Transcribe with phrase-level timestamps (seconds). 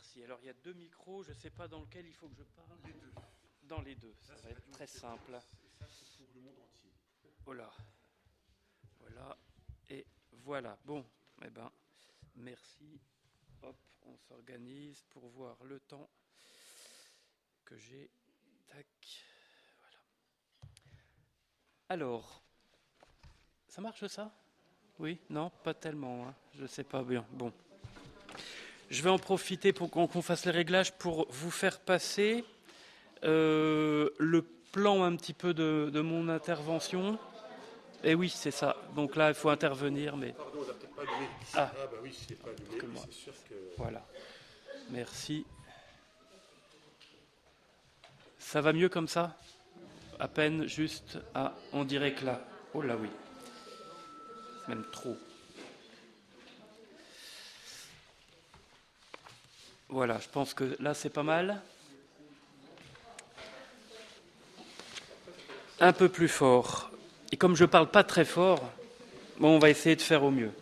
[0.00, 0.24] Merci.
[0.24, 2.34] Alors il y a deux micros, je ne sais pas dans lequel il faut que
[2.34, 2.78] je parle.
[2.86, 3.12] Les deux.
[3.64, 5.30] Dans les deux, ça, va être très simple.
[5.78, 6.90] ça, c'est pour le monde entier.
[7.44, 7.70] Voilà.
[8.98, 9.36] Voilà.
[9.90, 10.78] Et voilà.
[10.86, 11.04] Bon,
[11.44, 11.70] eh ben,
[12.36, 12.98] merci.
[13.62, 13.76] Hop,
[14.06, 16.08] on s'organise pour voir le temps
[17.66, 18.10] que j'ai.
[18.68, 18.86] Tac.
[19.80, 20.72] Voilà.
[21.90, 22.42] Alors,
[23.68, 24.32] ça marche ça?
[24.98, 25.20] Oui?
[25.28, 25.50] Non?
[25.62, 26.26] Pas tellement.
[26.26, 27.26] Hein je ne sais pas bien.
[27.32, 27.52] Bon.
[28.90, 32.44] Je vais en profiter pour qu'on fasse les réglages pour vous faire passer
[33.22, 37.18] euh, le plan un petit peu de, de mon intervention.
[38.02, 38.76] Et oui, c'est ça.
[38.96, 40.32] Donc là, il faut intervenir, mais.
[40.32, 41.28] Pardon, on n'a peut-être pas allumé.
[41.54, 41.70] Ah.
[41.72, 43.02] ah, bah oui, c'est pas allumé, Que moi.
[43.06, 43.54] c'est sûr que.
[43.76, 44.04] Voilà.
[44.90, 45.46] Merci.
[48.38, 49.36] Ça va mieux comme ça?
[50.18, 51.18] À peine juste.
[51.34, 52.40] Ah, on dirait que là.
[52.74, 53.08] Oh là oui.
[54.66, 55.16] Même trop.
[59.90, 61.60] Voilà, je pense que là c'est pas mal.
[65.80, 66.90] Un peu plus fort.
[67.32, 68.70] Et comme je parle pas très fort,
[69.38, 70.52] bon, on va essayer de faire au mieux.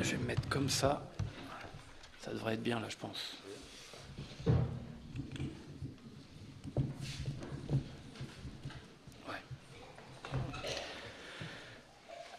[0.00, 1.02] Je vais me mettre comme ça.
[2.22, 3.36] Ça devrait être bien là, je pense.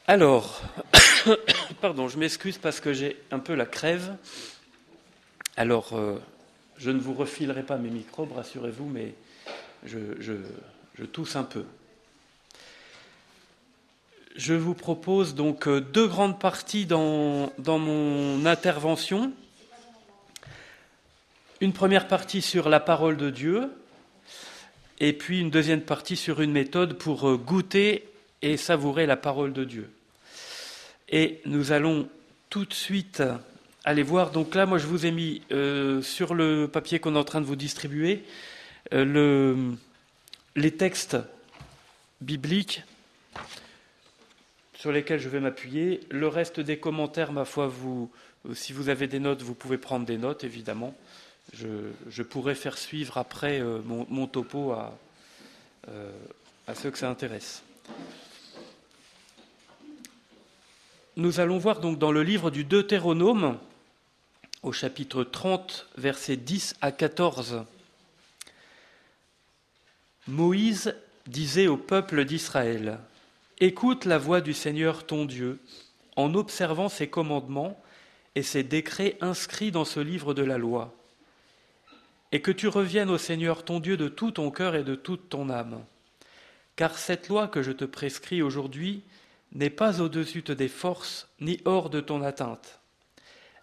[0.07, 0.61] Alors,
[1.81, 4.15] pardon, je m'excuse parce que j'ai un peu la crève.
[5.57, 6.21] Alors, euh,
[6.77, 9.15] je ne vous refilerai pas mes microbes, rassurez-vous, mais
[9.85, 11.65] je, je, tousse un peu.
[14.35, 19.33] Je vous propose donc euh, deux grandes parties dans, dans, mon intervention.
[21.59, 23.71] Une première partie sur la parole de Dieu
[24.99, 28.07] et puis une deuxième partie sur une méthode pour euh, goûter
[28.43, 29.89] et savourer la parole de Dieu.
[31.11, 32.09] Et nous allons
[32.49, 33.21] tout de suite
[33.83, 34.31] aller voir.
[34.31, 37.41] Donc là, moi, je vous ai mis euh, sur le papier qu'on est en train
[37.41, 38.23] de vous distribuer
[38.93, 39.75] euh, le,
[40.55, 41.17] les textes
[42.21, 42.83] bibliques
[44.73, 45.99] sur lesquels je vais m'appuyer.
[46.09, 48.09] Le reste des commentaires, ma foi, vous,
[48.53, 50.95] si vous avez des notes, vous pouvez prendre des notes, évidemment.
[51.53, 51.67] Je,
[52.09, 54.97] je pourrais faire suivre après euh, mon, topo à,
[55.89, 56.11] euh,
[56.67, 57.63] à ceux que ça intéresse.
[61.17, 63.57] Nous allons voir donc dans le livre du Deutéronome,
[64.63, 67.65] au chapitre 30, versets 10 à 14.
[70.29, 70.95] Moïse
[71.27, 72.97] disait au peuple d'Israël
[73.59, 75.59] Écoute la voix du Seigneur ton Dieu,
[76.15, 77.77] en observant ses commandements
[78.35, 80.95] et ses décrets inscrits dans ce livre de la loi,
[82.31, 85.27] et que tu reviennes au Seigneur ton Dieu de tout ton cœur et de toute
[85.27, 85.83] ton âme.
[86.77, 89.03] Car cette loi que je te prescris aujourd'hui
[89.53, 92.79] n'est pas au-dessus de tes forces, ni hors de ton atteinte.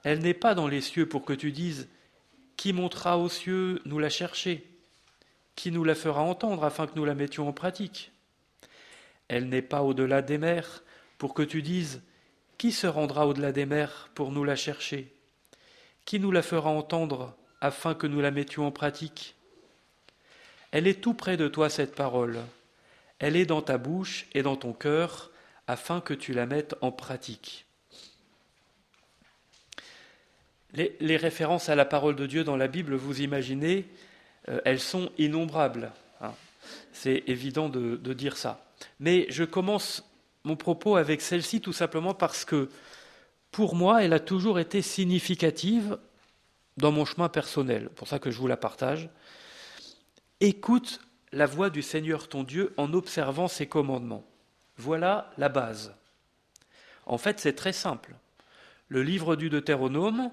[0.04, 1.88] Elle n'est pas dans les cieux pour que tu dises
[2.56, 4.65] Qui montera aux cieux nous la chercher
[5.56, 8.12] Qui nous la fera entendre afin que nous la mettions en pratique?
[9.28, 10.82] Elle n'est pas au-delà des mers
[11.19, 12.03] pour que tu dises
[12.59, 15.12] Qui se rendra au-delà des mers pour nous la chercher
[16.05, 19.34] Qui nous la fera entendre afin que nous la mettions en pratique?
[20.70, 22.38] Elle est tout près de toi, cette parole.
[23.19, 25.31] Elle est dans ta bouche et dans ton cœur
[25.69, 27.67] afin que tu la mettes en pratique.
[30.73, 33.87] Les, références à la parole de Dieu dans la Bible, vous imaginez,
[34.49, 35.93] euh, elles sont innombrables.
[36.21, 36.33] Hein.
[36.93, 38.65] C'est évident de, de, dire ça.
[39.01, 40.05] Mais je commence
[40.45, 42.69] mon propos avec celle-ci tout simplement parce que,
[43.50, 45.99] pour moi, elle a toujours été significative
[46.77, 47.89] dans mon chemin personnel.
[47.91, 49.09] pour ça que je vous la partage.
[50.41, 51.00] Écoute
[51.33, 54.28] la voix du Seigneur ton Dieu en observant ses commandements.
[54.78, 55.94] Voilà la base.
[57.05, 58.15] En fait, c'est très simple.
[58.89, 60.31] Le livre du Deutéronome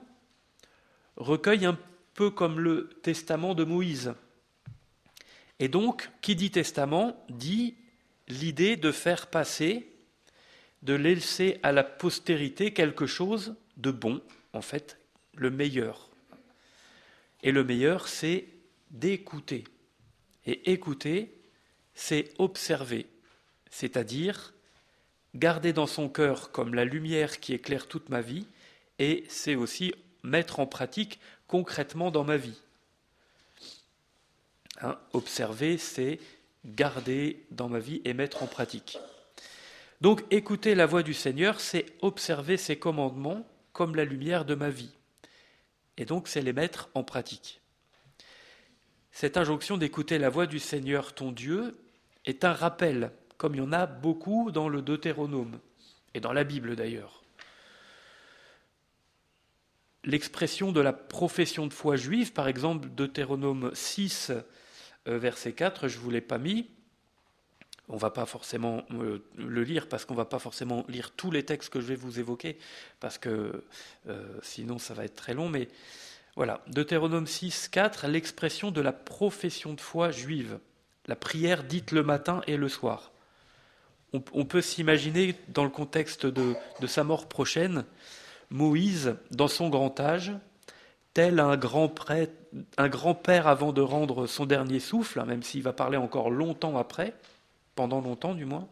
[1.17, 1.78] recueille un
[2.13, 4.13] peu comme le testament de Moïse.
[5.59, 7.75] Et donc, qui dit testament dit
[8.28, 9.91] l'idée de faire passer,
[10.84, 14.22] de laisser à la postérité quelque chose de bon,
[14.53, 14.99] en fait,
[15.34, 16.09] le meilleur.
[17.41, 18.47] Et le meilleur, c'est
[18.91, 19.64] d'écouter.
[20.46, 21.34] Et écouter,
[21.96, 23.08] c'est observer,
[23.75, 24.53] c'est-à-dire
[25.35, 28.47] garder dans son cœur comme la lumière qui éclaire toute ma vie,
[28.99, 29.93] et c'est aussi
[30.23, 32.61] mettre en pratique concrètement dans ma vie.
[34.79, 36.19] Hein, observer, c'est
[36.63, 38.97] garder dans ma vie et mettre en pratique.
[39.99, 44.69] Donc écouter la voix du Seigneur, c'est observer ses commandements comme la lumière de ma
[44.69, 44.93] vie.
[45.97, 47.59] Et donc c'est les mettre en pratique.
[49.11, 51.77] Cette injonction d'écouter la voix du Seigneur ton Dieu
[52.23, 55.59] est un rappel, comme il y en a beaucoup dans le Deutéronome,
[56.14, 57.22] et dans la Bible d'ailleurs.
[60.05, 64.32] l'expression de la profession de foi juive, par exemple Deutéronome 6,
[65.08, 66.70] euh, verset 4, je ne vous l'ai pas mis.
[67.87, 71.11] On ne va pas forcément euh, le lire parce qu'on ne va pas forcément lire
[71.11, 72.58] tous les textes que je vais vous évoquer,
[72.99, 73.64] parce que
[74.08, 75.49] euh, sinon ça va être très long.
[75.49, 75.67] Mais
[76.35, 80.59] voilà, Deutéronome 6, 4, l'expression de la profession de foi juive,
[81.08, 83.11] la prière dite le matin et le soir.
[84.34, 86.56] On, peut s'imaginer, dans le contexte de
[86.88, 87.85] sa mort prochaine,
[88.50, 90.32] Moïse, dans son grand âge,
[91.14, 92.34] tel un grand, prêtre,
[92.78, 96.29] un grand père avant de rendre son dernier souffle, hein, même s'il va parler encore
[96.29, 97.14] longtemps après,
[97.76, 98.67] pendant longtemps du moins,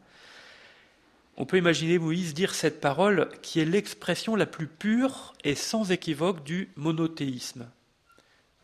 [1.36, 5.92] on peut imaginer Moïse dire cette parole qui est l'expression la plus pure et sans
[5.92, 7.68] équivoque du monothéisme.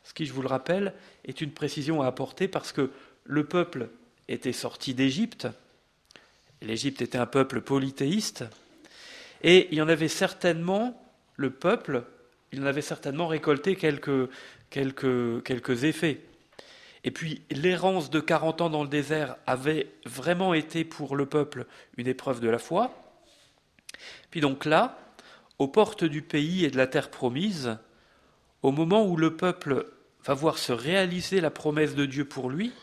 [0.03, 0.93] Ce qui, je vous le rappelle,
[1.25, 2.91] est une précision à apporter parce que
[3.23, 3.89] le peuple
[4.27, 5.47] était sorti d'Égypte,
[6.61, 8.45] l'Égypte était un peuple polythéiste,
[9.41, 11.01] et il y en avait certainement,
[11.35, 12.03] le peuple,
[12.51, 14.29] il en avait certainement récolté quelques,
[14.69, 16.21] quelques, quelques effets.
[17.03, 21.65] Et puis l'errance de 40 ans dans le désert avait vraiment été pour le peuple
[21.95, 22.93] une épreuve de la foi.
[24.31, 24.99] Puis donc là,
[25.59, 27.77] aux portes du pays et de la terre promise,
[28.61, 29.87] au moment où le peuple
[30.25, 32.73] va voir se réaliser la promesse de Dieu pour lui,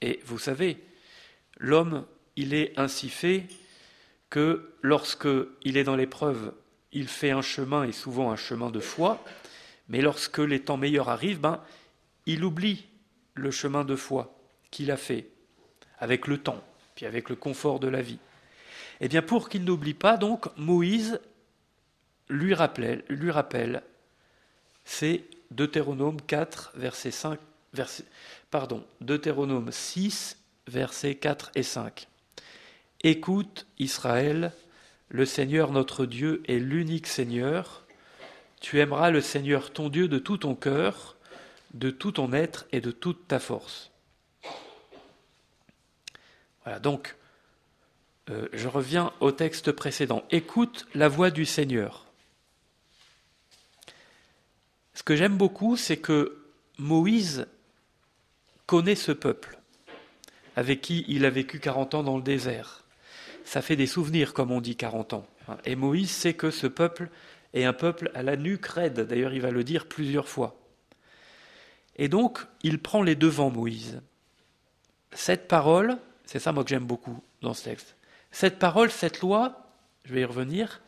[0.00, 0.82] et vous savez,
[1.58, 2.04] l'homme,
[2.36, 3.46] il est ainsi fait
[4.30, 6.52] que lorsqu'il est dans l'épreuve,
[6.92, 9.22] il fait un chemin et souvent un chemin de foi,
[9.88, 11.60] mais lorsque les temps meilleurs arrivent, ben,
[12.26, 12.86] il oublie
[13.34, 14.34] le chemin de foi
[14.70, 15.28] qu'il a fait
[15.98, 16.62] avec le temps,
[16.94, 18.18] puis avec le confort de la vie.
[19.00, 21.20] Eh bien, pour qu'il n'oublie pas, donc, Moïse
[22.28, 23.30] lui rappelle, lui
[24.84, 27.38] c'est Deutéronome 4, verset 5,
[27.72, 28.04] verset,
[28.50, 32.08] pardon, Deutéronome 6, versets 4 et 5.
[33.04, 34.52] Écoute Israël,
[35.08, 37.84] le Seigneur notre Dieu est l'unique Seigneur.
[38.60, 41.16] Tu aimeras le Seigneur ton Dieu de tout ton cœur,
[41.74, 43.90] de tout ton être et de toute ta force.
[46.62, 47.16] Voilà, donc,
[48.30, 50.22] euh, je reviens au texte précédent.
[50.30, 52.06] Écoute la voix du Seigneur.
[54.94, 56.46] Ce que j'aime beaucoup, c'est que
[56.78, 57.48] Moïse
[58.66, 59.58] connaît ce peuple
[60.54, 62.81] avec qui il a vécu 40 ans dans le désert
[63.44, 65.26] ça fait des souvenirs, comme on dit 40 ans.
[65.64, 67.08] Et Moïse sait que ce peuple
[67.54, 69.00] est un peuple à la nuque raide.
[69.00, 70.56] D'ailleurs, il va le dire plusieurs fois.
[71.96, 74.00] Et donc, il prend les devants, Moïse.
[75.12, 77.96] Cette parole, c'est ça moi que j'aime beaucoup dans ce texte,
[78.30, 79.66] cette parole, cette loi,
[80.04, 80.80] je vais y revenir,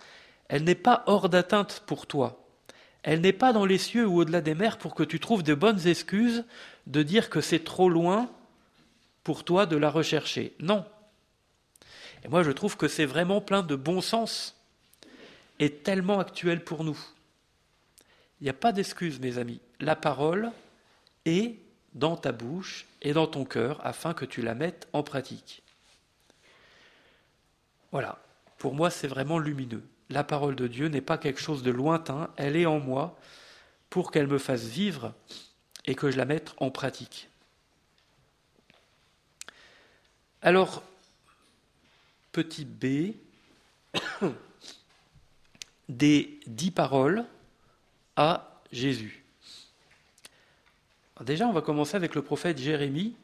[0.49, 2.41] elle n'est pas hors d'atteinte pour toi.
[3.03, 5.55] Elle n'est pas dans les cieux ou au-delà des mers pour que tu trouves de
[5.55, 6.47] bonnes excuses
[6.87, 8.31] de dire que c'est trop loin
[9.25, 10.55] pour toi de la rechercher.
[10.59, 10.87] Non,
[12.25, 14.56] et moi, je trouve que c'est vraiment plein de bon sens
[15.59, 16.99] et tellement actuel pour nous.
[18.41, 19.61] Il n'y a pas d'excuse, mes amis.
[19.79, 20.50] La parole
[21.26, 21.59] est
[21.94, 25.62] dans ta bouche et dans ton cœur afin que tu la mettes en pratique.
[27.93, 28.19] Voilà,
[28.59, 29.85] pour moi c'est vraiment lumineux.
[30.11, 33.17] La parole de Dieu n'est pas quelque chose de lointain, elle est en moi
[33.88, 35.15] pour qu'elle me fasse vivre
[35.85, 37.29] et que je la mette en pratique.
[40.43, 40.82] Alors,
[42.34, 43.14] petit b
[45.88, 47.24] des dix paroles
[48.17, 49.24] à Jésus.
[51.20, 53.14] déjà, on va commencer avec le prophète Jérémie,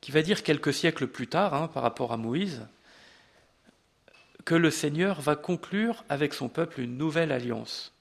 [0.00, 2.66] qui va dire quelques siècles plus tard, hein, par rapport à Moïse,
[4.46, 7.92] que le Seigneur va conclure avec son peuple une nouvelle alliance.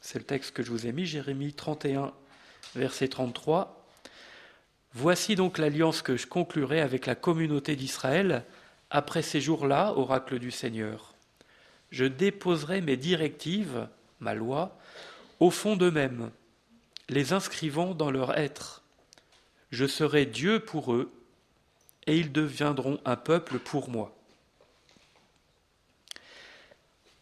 [0.00, 2.14] C'est le texte que je vous ai mis, Jérémie 31,
[2.76, 3.86] verset 33.
[4.94, 8.46] Voici donc l'alliance que je conclurai avec la communauté d'Israël
[8.92, 11.14] après ces jours-là, oracle du Seigneur,
[11.90, 13.88] je déposerai mes directives,
[14.20, 14.78] ma loi,
[15.40, 16.30] au fond d'eux-mêmes,
[17.08, 18.82] les inscrivant dans leur être.
[19.70, 21.10] Je serai Dieu pour eux,
[22.06, 24.14] et ils deviendront un peuple pour moi.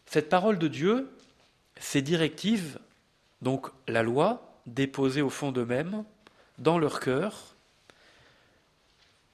[0.07, 1.09] Cette parole de Dieu,
[1.79, 2.79] ces directives,
[3.41, 6.03] donc la loi, déposée au fond d'eux-mêmes,
[6.57, 7.50] dans leur cœur,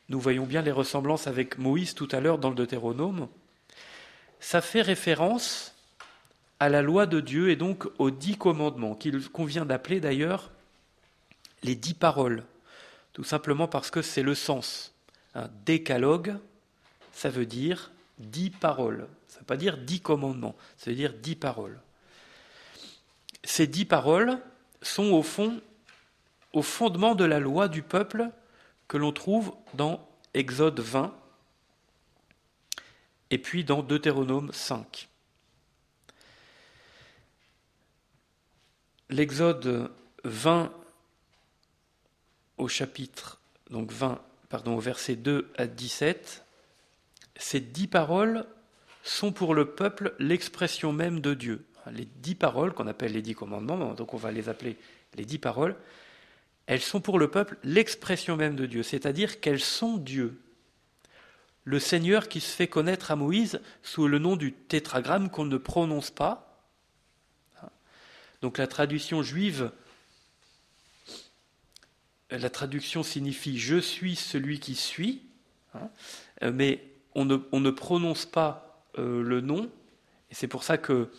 [0.09, 3.27] nous voyons bien les ressemblances avec Moïse tout à l'heure dans le Deutéronome.
[4.39, 5.73] Ça fait référence
[6.59, 10.51] à la loi de Dieu et donc aux dix commandements, qu'il convient d'appeler d'ailleurs
[11.63, 12.43] les dix paroles,
[13.13, 14.93] tout simplement parce que c'est le sens.
[15.35, 16.35] Un décalogue,
[17.11, 19.07] ça veut dire dix paroles.
[19.27, 21.79] Ça ne veut pas dire dix commandements, ça veut dire dix paroles.
[23.43, 24.39] Ces dix paroles
[24.81, 25.59] sont au fond,
[26.53, 28.29] au fondement de la loi du peuple
[28.87, 31.13] que l'on trouve dans Exode 20
[33.29, 35.09] et puis dans Deutéronome 5.
[39.09, 39.89] l'Exode
[40.23, 40.71] 20
[42.57, 43.39] au chapitre,
[43.69, 46.43] donc 20, pardon, au verset 2 à 17,
[47.35, 48.45] ces dix paroles
[49.03, 51.65] sont pour le peuple l'expression même de Dieu.
[51.91, 54.77] Les dix paroles qu'on appelle les dix commandements, donc on va les appeler
[55.15, 55.75] les dix paroles,
[56.67, 60.39] elles sont pour le peuple l'expression même de Dieu, c'est-à-dire qu'elles sont Dieu.
[61.63, 65.57] Le Seigneur qui se fait connaître à Moïse sous le nom du tétragramme qu'on ne
[65.57, 66.61] prononce pas.
[68.41, 69.71] Donc la traduction juive,
[72.29, 75.23] la traduction signifie je suis celui qui suis,
[75.73, 75.89] hein,
[76.53, 76.83] mais
[77.15, 79.71] on ne, on ne prononce pas euh, le nom,
[80.29, 81.09] et c'est pour ça que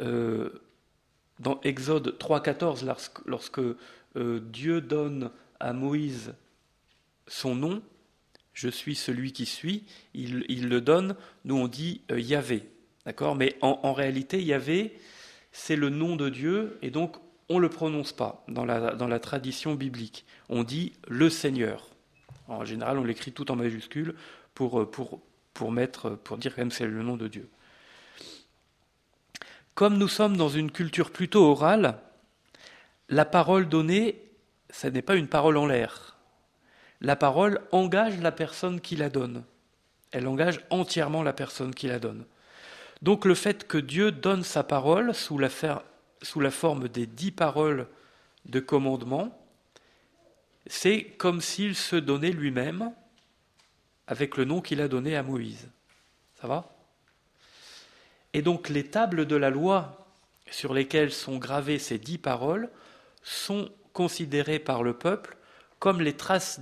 [0.00, 0.50] euh,
[1.38, 2.84] dans Exode 3.14,
[3.26, 3.60] lorsque,
[4.16, 5.30] euh, Dieu donne
[5.60, 6.34] à Moïse
[7.26, 7.82] son nom,
[8.54, 11.14] je suis celui qui suis, il, le donne,
[11.44, 12.68] nous on dit euh, Yahvé,
[13.06, 13.36] d'accord?
[13.36, 14.98] Mais en, réalité, Yahvé,
[15.52, 17.16] c'est le nom de Dieu, et donc
[17.48, 20.24] on ne le prononce pas dans la, tradition biblique.
[20.48, 21.88] On dit le Seigneur.
[22.48, 24.14] En général, on l'écrit tout en majuscule
[24.54, 27.48] pour, pour, mettre, pour dire quand même c'est le nom de Dieu.
[29.78, 32.00] Comme nous sommes dans une culture plutôt orale,
[33.08, 34.20] la parole donnée,
[34.70, 36.18] ce n'est pas une parole en l'air.
[37.00, 39.44] La parole engage la personne qui la donne.
[40.10, 42.24] Elle engage entièrement la personne qui la donne.
[43.02, 45.48] Donc le fait que Dieu donne sa parole sous la,
[46.22, 47.86] sous la forme des dix paroles
[48.46, 49.30] de commandement,
[50.66, 52.92] c'est comme s'il se donnait lui-même
[54.08, 55.68] avec le nom qu'il a donné à Moïse.
[56.40, 56.77] Ça va?
[58.34, 60.06] Et donc les tables de la loi
[60.50, 62.70] sur lesquelles sont gravées ces dix paroles
[63.22, 65.36] sont considérées par le peuple
[65.78, 66.60] comme les traces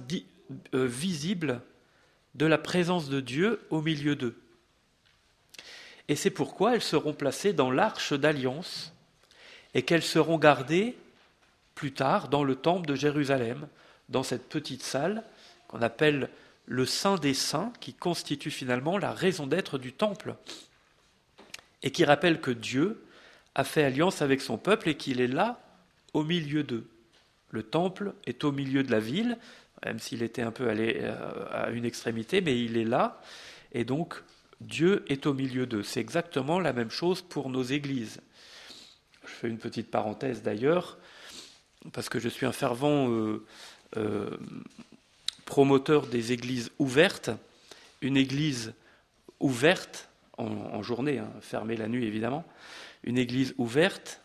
[0.74, 1.60] euh, visibles
[2.34, 4.38] de la présence de Dieu au milieu d'eux.
[6.08, 8.92] Et c'est pourquoi elles seront placées dans l'arche d'alliance
[9.74, 10.96] et qu'elles seront gardées
[11.74, 13.68] plus tard dans le temple de Jérusalem,
[14.08, 15.22] dans cette petite salle
[15.68, 16.30] qu'on appelle
[16.66, 20.34] le Saint des Saints, qui constitue finalement la raison d'être du temple,
[21.86, 23.00] et qui rappelle que Dieu
[23.54, 25.60] a fait alliance avec son peuple et qu'il est là
[26.14, 26.88] au milieu d'eux.
[27.52, 29.38] Le temple est au milieu de la ville,
[29.84, 33.22] même s'il était un peu euh, à une extrémité, mais il est là,
[33.70, 34.20] et donc
[34.60, 35.84] Dieu est au milieu d'eux.
[35.84, 38.20] C'est exactement la même chose pour nos églises.
[39.24, 40.98] Je fais une petite parenthèse d'ailleurs,
[41.92, 43.46] parce que je suis un fervent euh,
[43.96, 44.36] euh,
[45.44, 47.30] promoteur des églises ouvertes.
[48.02, 48.74] Une église
[49.38, 52.44] ouverte, en, journée, hein, fermée la nuit évidemment,
[53.04, 54.20] une église ouverte,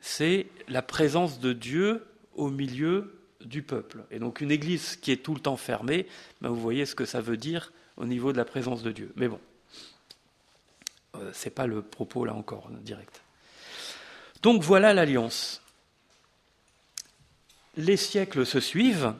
[0.00, 4.04] c'est la présence de Dieu au milieu du peuple.
[4.10, 6.06] Et donc une église qui est tout le temps fermée,
[6.40, 9.12] ben vous voyez ce que ça veut dire au niveau de la présence de Dieu.
[9.16, 9.40] Mais bon,
[11.16, 13.22] euh, ce n'est pas le propos là encore direct.
[14.42, 15.62] Donc voilà l'alliance.
[17.76, 19.14] Les siècles se suivent,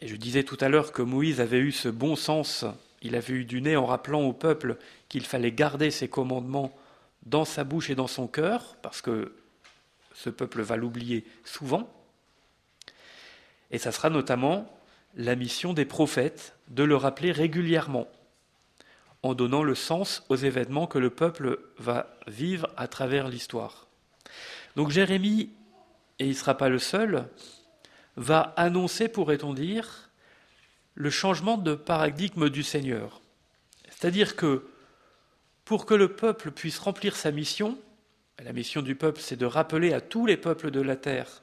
[0.00, 2.64] et je disais tout à l'heure que Moïse avait eu ce bon sens,
[3.02, 4.76] il avait eu du nez en rappelant au peuple
[5.14, 6.76] qu'il fallait garder ses commandements
[7.24, 9.32] dans sa bouche et dans son cœur, parce que
[10.12, 11.88] ce peuple va l'oublier souvent.
[13.70, 14.66] Et ça sera notamment
[15.14, 18.08] la mission des prophètes de le rappeler régulièrement,
[19.22, 23.86] en donnant le sens aux événements que le peuple va vivre à travers l'histoire.
[24.74, 25.52] Donc Jérémie,
[26.18, 27.28] et il ne sera pas le seul,
[28.16, 30.10] va annoncer, pourrait-on dire,
[30.94, 33.20] le changement de paradigme du Seigneur.
[33.90, 34.66] C'est-à-dire que
[35.64, 37.78] pour que le peuple puisse remplir sa mission,
[38.42, 41.42] la mission du peuple, c'est de rappeler à tous les peuples de la terre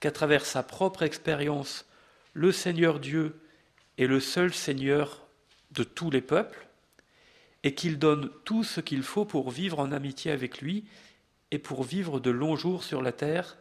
[0.00, 1.86] qu'à travers sa propre expérience,
[2.34, 3.40] le Seigneur Dieu
[3.96, 5.26] est le seul Seigneur
[5.72, 6.68] de tous les peuples,
[7.62, 10.84] et qu'il donne tout ce qu'il faut pour vivre en amitié avec lui
[11.50, 13.58] et pour vivre de longs jours sur la terre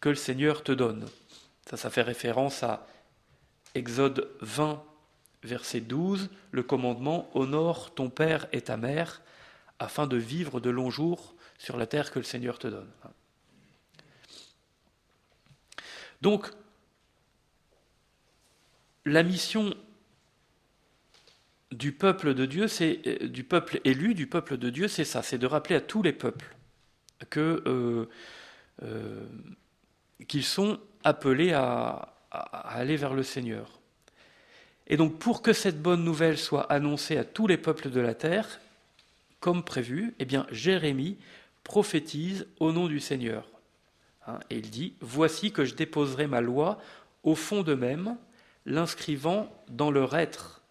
[0.00, 1.08] que le Seigneur te donne.
[1.68, 2.86] Ça, ça fait référence à
[3.74, 4.82] Exode 20,
[5.42, 9.22] verset 12, le commandement Honore ton père et ta mère,
[9.78, 12.90] afin de vivre de longs jours sur la terre que le Seigneur te donne.
[16.20, 16.50] Donc,
[19.04, 19.74] la mission
[21.70, 25.22] du peuple de Dieu, c'est euh, du peuple élu, du peuple de Dieu, c'est ça,
[25.22, 26.56] c'est de rappeler à tous les peuples
[27.36, 28.06] euh,
[28.82, 29.26] euh,
[30.26, 33.77] qu'ils sont appelés à, aller vers le Seigneur.
[34.88, 38.14] Et donc, pour que cette bonne nouvelle soit annoncée à tous les peuples de la
[38.14, 38.60] terre,
[39.40, 41.18] comme prévu, eh bien, Jérémie
[41.62, 43.46] prophétise au nom du Seigneur.
[44.26, 46.80] Hein, et il dit Voici que je déposerai ma loi
[47.22, 48.16] au fond d'eux-mêmes,
[48.64, 50.62] l'inscrivant dans leur être.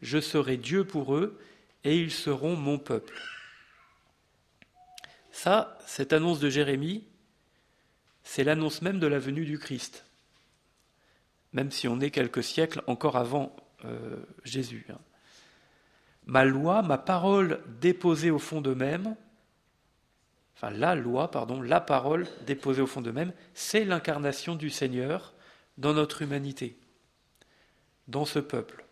[0.00, 1.38] Je serai Dieu pour eux,
[1.84, 3.20] et ils seront mon peuple.
[5.30, 7.04] Ça, cette annonce de Jérémie,
[8.24, 10.04] c'est l'annonce même de la venue du Christ,
[11.52, 13.54] même si on est quelques siècles encore avant
[13.84, 14.86] euh, Jésus.
[14.90, 14.98] Hein.
[16.26, 19.16] Ma loi, ma parole déposée au fond d'eux-mêmes,
[20.56, 25.32] enfin la loi, pardon, la parole déposée au fond d'eux-mêmes, c'est l'incarnation du Seigneur
[25.78, 26.76] dans notre humanité,
[28.06, 28.84] dans ce peuple.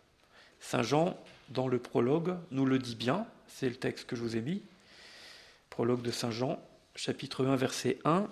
[0.59, 1.17] Saint Jean,
[1.49, 4.61] dans le prologue, nous le dit bien, c'est le texte que je vous ai mis,
[5.69, 6.61] prologue de Saint Jean,
[6.95, 8.27] chapitre 1, verset 1,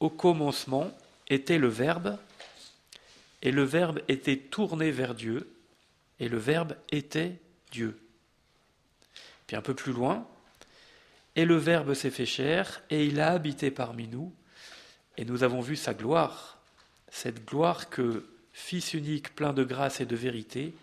[0.00, 0.90] Au commencement
[1.28, 2.18] était le Verbe,
[3.42, 5.50] et le Verbe était tourné vers Dieu,
[6.18, 7.38] et le Verbe était
[7.70, 7.98] Dieu.
[9.46, 10.26] Puis un peu plus loin,
[11.36, 14.32] et le Verbe s'est fait chair, et il a habité parmi nous,
[15.16, 16.58] et nous avons vu sa gloire,
[17.10, 20.74] cette gloire que, Fils unique plein de grâce et de vérité,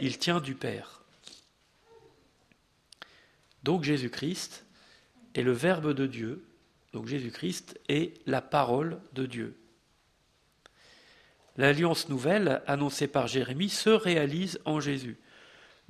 [0.00, 1.02] il tient du Père.
[3.64, 4.64] Donc Jésus-Christ
[5.34, 6.44] est le Verbe de Dieu,
[6.92, 9.56] donc Jésus-Christ est la parole de Dieu.
[11.58, 15.18] L'alliance nouvelle annoncée par Jérémie se réalise en Jésus.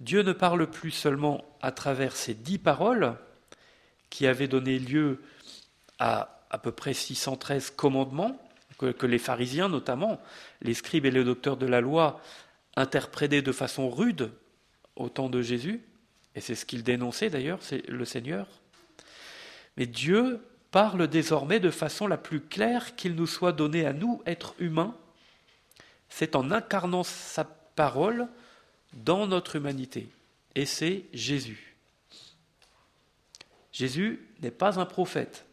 [0.01, 3.15] Dieu ne parle plus seulement à travers ces dix paroles
[4.11, 5.21] qui avaient donné lieu
[6.01, 8.41] à à peu près 613 commandements,
[8.79, 10.21] que, les pharisiens notamment,
[10.63, 12.21] les scribes et les docteurs de la loi,
[12.77, 14.31] interprétaient de façon rude
[14.97, 15.83] au temps de Jésus,
[16.35, 18.47] et c'est ce qu'ils dénonçaient d'ailleurs, c'est le Seigneur.
[19.77, 24.23] Mais Dieu parle désormais de façon la plus claire qu'il nous soit donné à nous,
[24.27, 24.95] êtres humains,
[26.09, 28.29] c'est en incarnant sa parole
[28.93, 30.09] dans notre humanité.
[30.55, 31.77] Et c'est Jésus.
[33.73, 35.45] Jésus n'est pas un prophète.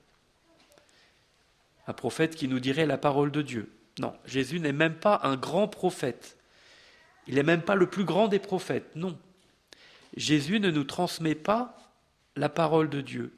[1.88, 3.71] Un prophète qui nous dirait la parole de Dieu.
[4.00, 6.38] Non, Jésus n'est même pas un grand prophète.
[7.27, 8.95] Il n'est même pas le plus grand des prophètes.
[8.95, 9.17] Non.
[10.17, 11.77] Jésus ne nous transmet pas
[12.35, 13.33] la parole de Dieu.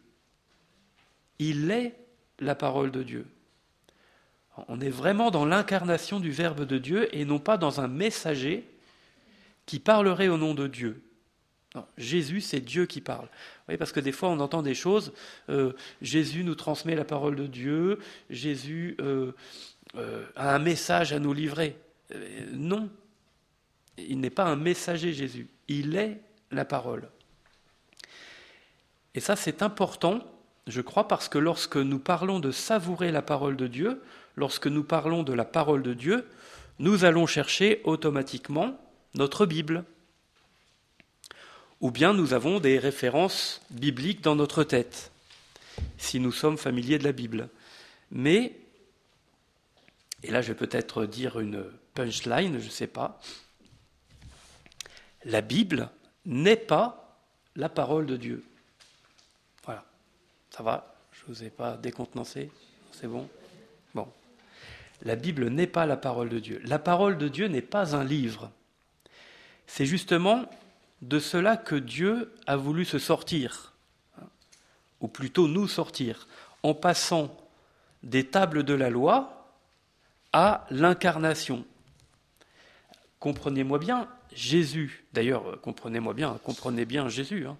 [1.40, 1.96] Il est
[2.40, 3.28] la parole de Dieu.
[4.68, 8.68] On est vraiment dans l'incarnation du Verbe de Dieu et non pas dans un messager
[9.66, 11.04] qui parlerait au nom de Dieu.
[11.98, 13.28] Jésus, c'est Dieu qui parle.
[13.70, 15.14] Oui, parce que des fois, on entend des choses.
[15.50, 18.00] Euh, Jésus nous transmet la parole de Dieu.
[18.30, 19.34] Jésus euh,
[19.96, 21.78] euh, a un message à nous livrer.
[22.54, 22.90] non,
[23.98, 25.48] il n'est pas un messager, Jésus.
[25.68, 26.20] Il est
[26.52, 27.10] la parole.
[29.14, 30.20] Et ça, c'est important,
[30.68, 34.02] je crois, parce que lorsque nous parlons de savourer la parole de Dieu,
[34.38, 36.26] lorsque nous parlons de la parole de Dieu,
[36.80, 38.80] nous allons chercher automatiquement
[39.16, 39.84] notre Bible.
[41.82, 45.12] Ou bien nous avons des références bibliques dans notre tête,
[45.98, 47.50] si nous sommes familiers de la Bible.
[48.12, 48.56] Mais,
[50.24, 53.20] et là je vais peut-être dire une punchline, je ne sais pas,
[55.26, 55.90] la Bible
[56.26, 57.20] n'est pas
[57.56, 58.44] la parole de Dieu.
[59.66, 59.84] Voilà,
[60.52, 62.52] ça va, je ne vous ai pas décontenancé,
[62.92, 63.28] c'est bon?
[65.02, 66.62] La Bible n'est pas la parole de Dieu.
[66.66, 68.52] La parole de Dieu n'est pas un livre.
[69.68, 70.46] C'est justement
[71.02, 73.74] de cela que Dieu a voulu se sortir,
[75.00, 76.28] ou plutôt nous sortir,
[76.64, 77.36] en passant
[78.04, 79.52] des tables de la loi
[80.34, 81.66] à l'incarnation.
[83.20, 87.58] Comprenez-moi bien, Jésus, d'ailleurs, comprenez-moi bien, comprenez bien Jésus, hein,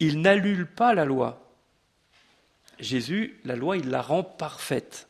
[0.00, 1.42] il n'annule pas la loi.
[2.78, 5.05] Jésus, la loi, il la rend parfaite.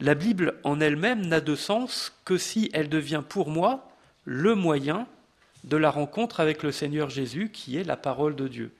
[0.00, 3.90] La Bible en elle-même n'a de sens que si elle devient pour moi
[4.24, 5.08] le moyen
[5.64, 8.72] de la rencontre avec le Seigneur Jésus, qui est la parole de Dieu.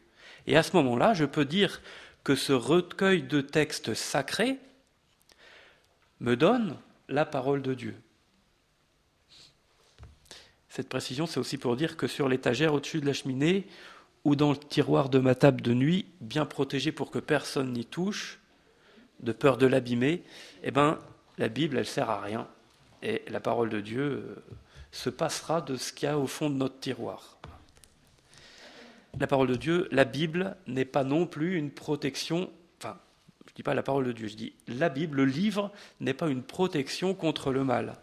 [0.46, 1.82] Et à ce moment-là, je peux dire
[2.22, 4.58] que ce recueil de textes sacrés
[6.20, 6.76] me donne
[7.08, 7.96] la parole de Dieu.
[10.68, 13.66] Cette précision, c'est aussi pour dire que sur l'étagère au-dessus de la cheminée
[14.24, 17.84] ou dans le tiroir de ma table de nuit, bien protégé pour que personne n'y
[17.84, 18.38] touche,
[19.20, 20.22] de peur de l'abîmer,
[20.62, 20.98] eh ben,
[21.38, 22.46] la Bible, elle sert à rien.
[23.02, 24.36] Et la parole de Dieu euh,
[24.90, 27.38] se passera de ce qu'il y a au fond de notre tiroir.
[29.18, 32.98] La parole de Dieu, la Bible n'est pas non plus une protection, enfin,
[33.46, 36.14] je ne dis pas la parole de Dieu, je dis la Bible, le livre n'est
[36.14, 37.96] pas une protection contre le mal.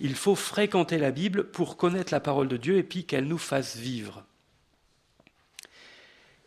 [0.00, 3.38] Il faut fréquenter la Bible pour connaître la parole de Dieu et puis qu'elle nous
[3.38, 4.24] fasse vivre.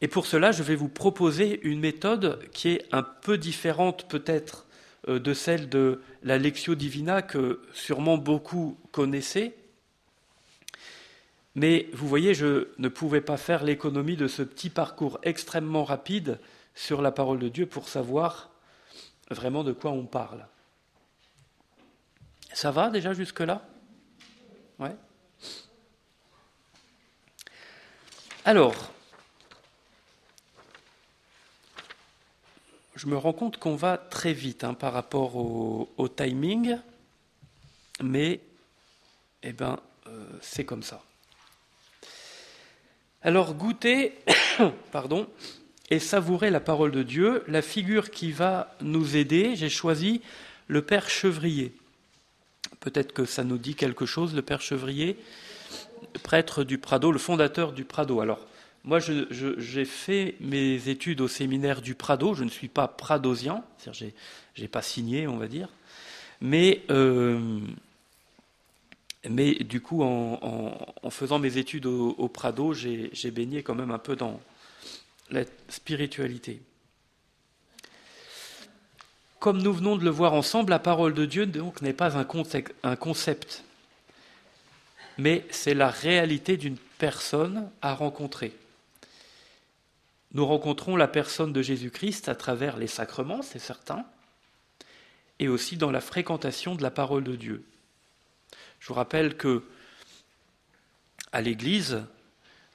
[0.02, 4.66] Et pour cela, je vais vous proposer une méthode qui est un peu différente peut-être
[5.08, 9.56] euh, de celle de la Lectio Divina que sûrement beaucoup connaissaient.
[11.54, 16.40] Mais vous voyez, je ne pouvais pas faire l'économie de ce petit parcours extrêmement rapide
[16.74, 18.50] sur la parole de Dieu pour savoir
[19.30, 20.48] vraiment de quoi on parle.
[22.54, 23.62] Ça va déjà jusque-là?
[24.80, 24.96] Ouais
[28.46, 28.92] Alors,
[32.96, 36.78] je me rends compte qu'on va très vite hein, par rapport au, timing,
[38.02, 38.40] mais
[39.44, 41.04] eh ben, euh, c'est comme ça.
[43.22, 44.14] Alors goûter,
[44.92, 45.28] pardon,
[45.90, 50.22] et savourer la parole de Dieu, la figure qui va nous aider, j'ai choisi
[50.68, 51.74] le Père Chevrier.
[52.80, 55.18] Peut-être que ça nous dit quelque chose, le Père Chevrier,
[56.24, 58.22] prêtre du Prado, le fondateur du Prado.
[58.22, 58.40] Alors,
[58.84, 62.34] moi, j'ai fait mes études au séminaire du Prado.
[62.34, 64.12] Je ne suis pas pradosien, c'est-à-dire
[64.56, 65.70] j'ai pas signé, on va dire.
[66.42, 67.60] Mais, euh,
[69.24, 74.40] du coup, en, faisant mes études au, Prado, j'ai baigné quand même un peu dans
[75.30, 76.60] la spiritualité.
[79.40, 81.50] Comme nous venons de le voir ensemble, la parole de Dieu
[81.82, 82.26] n'est pas un
[82.96, 83.64] concept,
[85.20, 88.54] mais c'est la réalité d'une personne à rencontrer.
[90.34, 94.06] Nous rencontrons la personne de Jésus-Christ à travers les sacrements, c'est certain,
[95.40, 97.64] et aussi dans la fréquentation de la parole de Dieu.
[98.80, 99.64] Je vous rappelle que
[101.34, 102.04] à l'Église,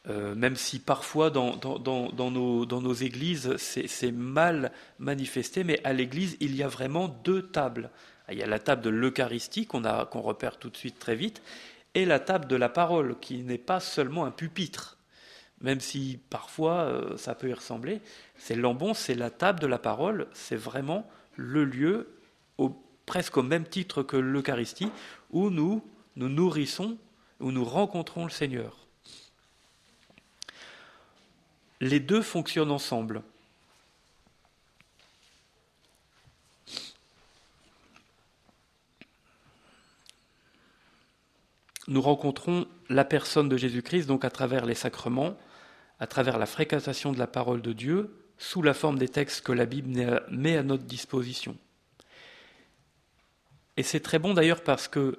[0.08, 6.54] euh, même si parfois dans, dans, nos, églises c'est mal manifesté, mais à l'Église il
[6.54, 7.90] y a vraiment deux tables.
[8.30, 11.42] Il y a la table de l'Eucharistie qu'on repère tout de suite très vite,
[11.94, 14.95] et la table de la parole qui n'est pas seulement un pupitre
[15.60, 18.00] même si parfois euh, ça peut y ressembler.
[18.36, 22.08] C'est l'ambon, c'est la table de la parole, c'est vraiment le lieu,
[23.06, 24.90] presque au même titre que l'Eucharistie,
[25.30, 25.82] où nous
[26.16, 26.98] nous nourrissons,
[27.40, 28.86] où nous rencontrons le Seigneur.
[31.80, 33.22] Les deux fonctionnent ensemble.
[41.88, 45.36] Nous rencontrons la personne de Jésus-Christ, donc à travers les sacrements,
[45.98, 49.52] à travers la fréquentation de la parole de Dieu sous la forme des textes que
[49.52, 51.56] la Bible met à notre disposition.
[53.76, 55.18] Et c'est très bon d'ailleurs parce que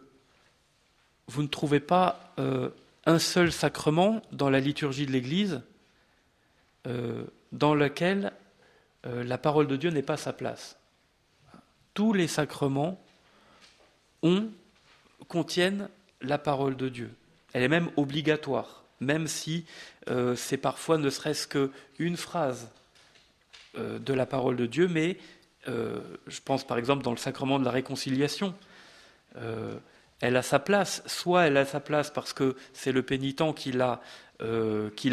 [1.27, 2.69] vous ne trouvez pas euh,
[3.05, 5.61] un seul sacrement dans la liturgie de l'Église
[6.87, 8.31] euh, dans lequel
[9.05, 10.77] euh, la parole de Dieu n'est pas sa place.
[11.93, 13.03] Tous les sacrements
[14.23, 14.49] ont,
[15.27, 15.89] contiennent
[16.21, 17.13] la parole de Dieu.
[17.53, 19.65] Elle est même obligatoire même si
[20.09, 22.69] euh, c'est parfois ne serait-ce qu'une phrase
[23.77, 25.17] euh, de la parole de Dieu, mais
[25.67, 28.53] euh, je pense par exemple dans le sacrement de la réconciliation,
[30.19, 31.03] elle a sa place.
[31.05, 34.01] Soit elle a sa place parce que c'est le pénitent qui l'a,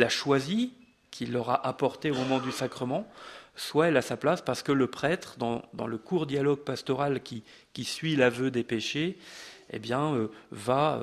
[0.09, 0.73] choisi,
[1.11, 3.07] qui l'aura apporté au moment du sacrement,
[3.55, 7.43] soit elle a sa place parce que le prêtre, dans, le court dialogue pastoral qui,
[7.75, 9.19] qui suit l'aveu des péchés,
[9.71, 11.03] eh bien, va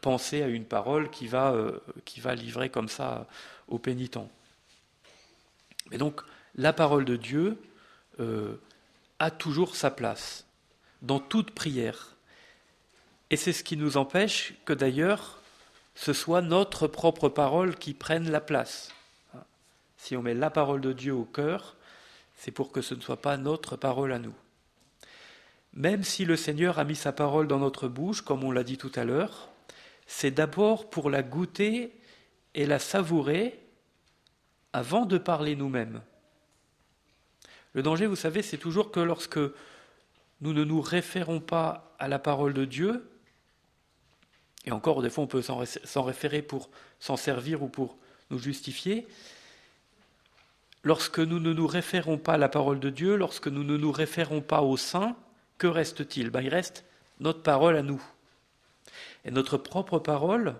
[0.00, 3.26] penser à une parole qui va, euh, qui va livrer comme ça
[3.68, 4.18] au pénitent.
[5.90, 6.22] Mais donc,
[6.56, 7.58] la parole de Dieu
[8.18, 8.56] euh,
[9.18, 10.46] a toujours sa place
[11.02, 12.16] dans toute prière.
[13.30, 15.40] Et c'est ce qui nous empêche que d'ailleurs
[15.94, 18.92] ce soit notre propre parole qui prenne la place.
[19.96, 21.76] Si on met la parole de Dieu au cœur,
[22.36, 24.34] c'est pour que ce ne soit pas notre parole à nous.
[25.74, 28.78] Même si le Seigneur a mis sa parole dans notre bouche, comme on l'a dit
[28.78, 29.49] tout à l'heure,
[30.12, 31.92] c'est d'abord pour la goûter
[32.54, 33.56] et la savourer
[34.72, 36.02] avant de parler nous-mêmes.
[37.74, 39.38] Le danger, vous savez, c'est toujours que lorsque
[40.40, 43.08] nous ne nous référons pas à la parole de Dieu,
[44.64, 47.96] et encore des fois on peut s'en référer pour s'en servir ou pour
[48.30, 49.06] nous justifier,
[50.82, 53.92] lorsque nous ne nous référons pas à la parole de Dieu, lorsque nous ne nous
[53.92, 55.16] référons pas au Saint,
[55.56, 56.30] que reste-t-il?
[56.30, 56.84] Ben, Il reste
[57.20, 58.02] notre parole à nous.
[59.24, 60.54] Et notre propre parole,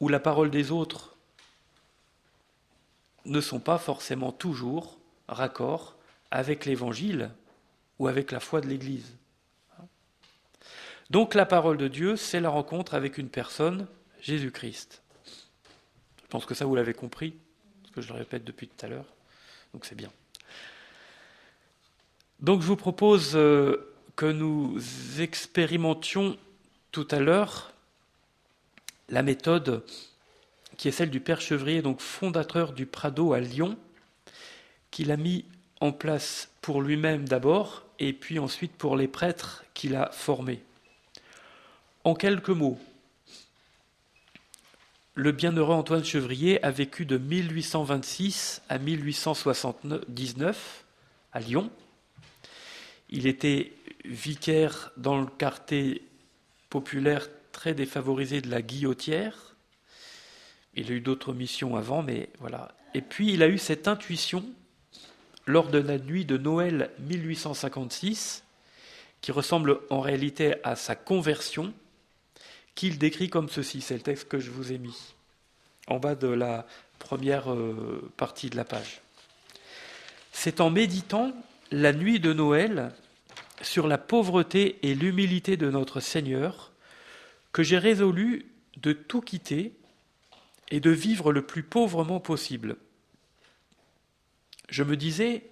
[0.00, 1.16] ou la parole des autres,
[3.24, 5.96] ne sont pas forcément toujours raccord
[6.30, 7.30] avec l'Évangile
[7.98, 9.14] ou avec la foi de l'Église.
[11.10, 13.86] Donc la parole de Dieu, c'est la rencontre avec une personne,
[14.20, 15.02] Jésus-Christ.
[16.22, 17.34] Je pense que ça, vous l'avez compris,
[17.82, 19.06] parce que je le répète depuis tout à l'heure,
[19.72, 20.10] donc c'est bien.
[22.40, 24.78] Donc je vous propose euh, que nous
[25.18, 26.36] expérimentions
[26.92, 27.72] tout à l'heure
[29.08, 29.82] la méthode
[30.76, 33.76] qui est celle du Père Chevrier, donc fondateur du Prado à Lyon,
[34.90, 35.44] qu'il a mis
[35.80, 40.62] en place pour lui-même d'abord, et puis ensuite pour les prêtres qu'il a formés.
[42.04, 42.78] En quelques mots,
[45.14, 50.84] le bienheureux Antoine Chevrier a vécu de 1826 à 1879
[51.32, 51.70] à Lyon.
[53.10, 53.72] Il était
[54.04, 56.02] vicaire dans le quartier
[56.70, 59.56] populaire très défavorisé de la guillotière.
[60.74, 62.74] Il a eu d'autres missions avant, mais voilà.
[62.94, 64.44] Et puis il a eu cette intuition,
[65.46, 68.44] lors de la nuit de Noël 1856,
[69.20, 71.72] qui ressemble en réalité à sa conversion,
[72.74, 73.80] qu'il décrit comme ceci.
[73.80, 75.14] C'est le texte que je vous ai mis
[75.88, 76.66] en bas de la
[76.98, 79.00] première euh, partie de la page.
[80.32, 81.32] C'est en méditant
[81.70, 82.92] la nuit de Noël
[83.62, 86.72] sur la pauvreté et l'humilité de notre Seigneur
[87.52, 89.72] que j'ai résolu de tout quitter
[90.70, 92.76] et de vivre le plus pauvrement possible.
[94.68, 95.44] Je me disais,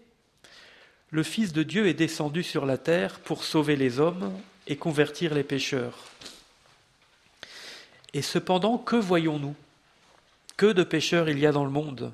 [1.10, 4.32] le Fils de Dieu est descendu sur la terre pour sauver les hommes
[4.66, 6.04] et convertir les pécheurs.
[8.12, 9.54] Et cependant, que voyons-nous?
[10.56, 12.12] Que de pécheurs il y a dans le monde?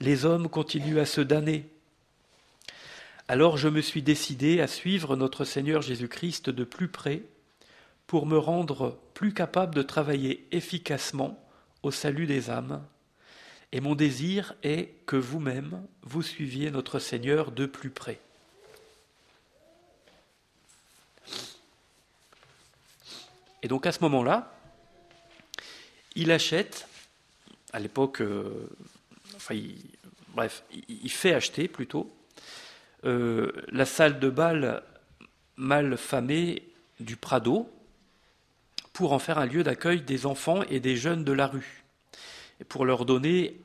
[0.00, 1.68] Les hommes continuent à se damner.
[3.30, 7.22] Alors je me suis décidé à suivre notre Seigneur Jésus-Christ de plus près
[8.06, 11.38] pour me rendre plus capable de travailler efficacement
[11.82, 12.82] au salut des âmes.
[13.70, 18.18] Et mon désir est que vous-même, vous suiviez notre Seigneur de plus près.
[23.62, 24.54] Et donc à ce moment-là,
[26.14, 26.88] il achète,
[27.74, 28.70] à l'époque, euh,
[29.36, 29.60] enfin,
[30.28, 32.10] bref, il, fait acheter plutôt
[33.04, 34.82] euh, la salle de bal
[35.56, 36.62] mal famée
[37.00, 37.68] du Prado,
[38.92, 41.84] pour en faire un lieu d'accueil des enfants et des jeunes de la rue,
[42.60, 43.60] et pour leur donner,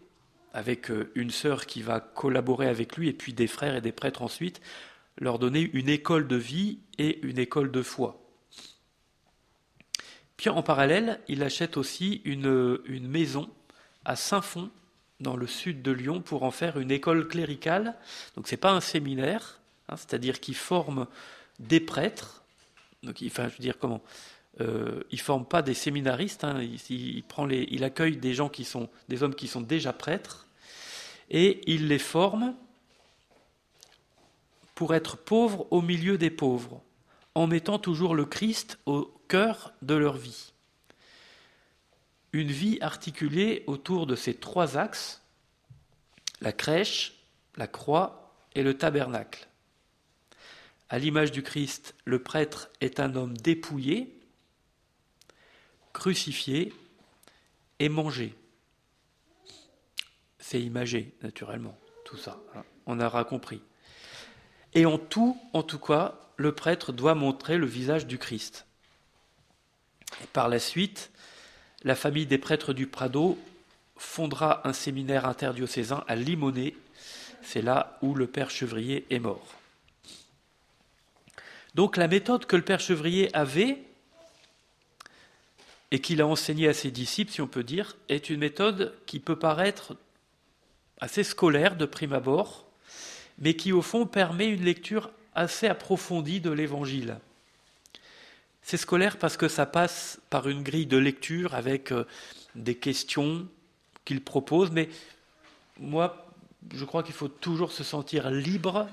[0.54, 3.92] avec euh, une sœur qui va collaborer avec lui, et puis des frères et des
[3.92, 4.62] prêtres ensuite,
[5.18, 8.20] leur donner une école de vie et une école de foi.
[10.38, 13.50] Puis en parallèle, il achète aussi une, une maison
[14.06, 14.70] à Saint-Fond,
[15.20, 17.96] dans le sud de Lyon, pour en faire une école cléricale.
[18.36, 21.08] Donc ce n'est pas un séminaire, hein, c'est-à-dire qu'il forme
[21.60, 22.44] des prêtres.
[23.04, 24.02] Donc, enfin, je veux dire comment
[24.62, 26.62] euh, il forme pas des séminaristes, hein.
[26.62, 30.48] il, il accueille des gens qui sont des hommes qui sont déjà prêtres
[31.30, 32.54] et il les forme
[34.76, 36.82] pour être pauvres au milieu des pauvres,
[37.36, 40.53] en mettant toujours le Christ au cœur de leur vie.
[42.34, 45.24] Une vie articulée autour de ces trois axes
[46.44, 47.14] la crèche,
[47.56, 49.48] la croix et le tabernacle.
[50.90, 54.20] À l'image du Christ, le prêtre est un homme dépouillé,
[55.94, 56.74] crucifié
[57.80, 58.36] et mangé.
[60.38, 62.40] C'est imagé, naturellement, tout ça.
[62.86, 63.62] On aura compris.
[64.74, 68.68] Et en tout, en tout cas, le prêtre doit montrer le visage du Christ.
[70.22, 71.12] Et par la suite,
[71.84, 73.38] la famille des prêtres du Prado
[73.98, 76.76] fondera un séminaire interdiocésain à Limonest.
[77.42, 79.56] C'est là où le père Chevrier est mort.
[81.76, 83.80] Donc la méthode que le père Chevrier avait,
[85.92, 89.20] et qu'il a enseigné à ses disciples, si on peut dire, est une méthode qui
[89.20, 89.96] peut paraître
[91.00, 92.66] assez scolaire de prime abord,
[93.38, 97.18] mais qui au fond permet une lecture assez approfondie de l'Évangile.
[98.64, 102.06] C'est scolaire parce que ça passe par une grille de lecture avec euh,
[102.56, 103.48] des questions
[104.06, 104.90] qu'il propose, mais
[105.80, 106.28] moi,
[106.74, 108.88] je crois qu'il faut toujours se sentir libre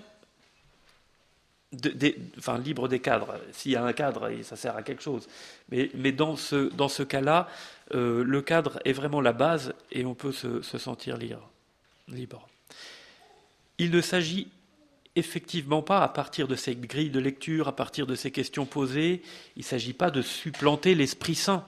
[2.38, 3.38] enfin, libre des cadres.
[3.52, 5.28] S'il y a un cadre, ça sert à quelque chose.
[5.70, 7.48] Mais, dans ce, dans ce cas-là,
[7.94, 11.48] euh, le cadre est vraiment la base et on peut se, sentir libre.
[12.08, 12.48] libre.
[13.78, 14.48] Il ne s'agit
[15.16, 19.22] effectivement pas, à partir de ces grilles de lecture, à partir de ces questions posées,
[19.56, 21.66] il ne s'agit pas de supplanter l'Esprit Saint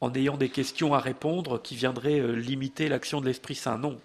[0.00, 3.78] en ayant des questions à répondre qui viendraient euh, limiter l'action de l'Esprit Saint.
[3.78, 3.98] Non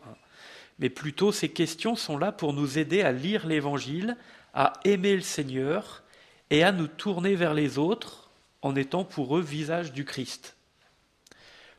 [0.81, 4.17] mais plutôt ces questions sont là pour nous aider à lire l'Évangile,
[4.53, 6.03] à aimer le Seigneur
[6.49, 8.31] et à nous tourner vers les autres
[8.63, 10.55] en étant pour eux visage du Christ.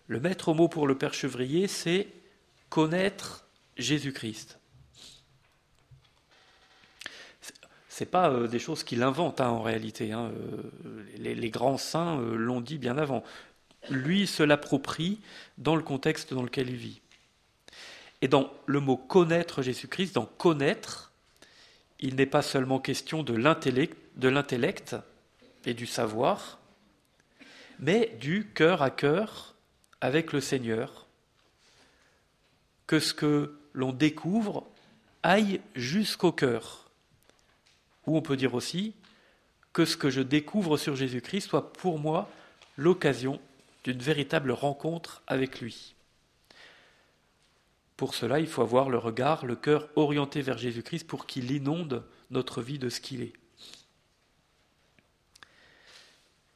[0.07, 2.09] Le maître mot pour le Père Chevrier, c'est
[2.71, 3.45] connaître
[3.77, 4.59] Jésus-Christ.
[7.93, 10.13] Ce n'est pas euh, des choses qu'il invente hein, en réalité.
[10.13, 13.23] Hein, euh, les, grands saints euh, l'ont dit bien avant.
[13.91, 15.21] Lui se l'approprie
[15.59, 17.03] dans le contexte dans lequel il vit.
[18.23, 21.13] Et dans le mot connaître Jésus-Christ, dans connaître,
[22.01, 24.97] il n'est pas seulement question de l'intellect
[25.67, 26.61] et du savoir,
[27.79, 29.55] mais du cœur à cœur
[30.01, 31.07] avec le Seigneur,
[32.87, 34.67] que ce que l'on découvre
[35.23, 36.82] aille jusqu'au cœur.
[38.07, 38.95] Ou on peut dire aussi
[39.73, 42.31] que ce que je découvre sur Jésus-Christ soit pour moi
[42.77, 43.41] l'occasion
[43.85, 45.95] d'une véritable rencontre avec lui.
[47.97, 52.05] Pour cela, il faut avoir le regard, le cœur orienté vers Jésus-Christ pour qu'il inonde
[52.31, 53.33] notre vie de ce qu'il est.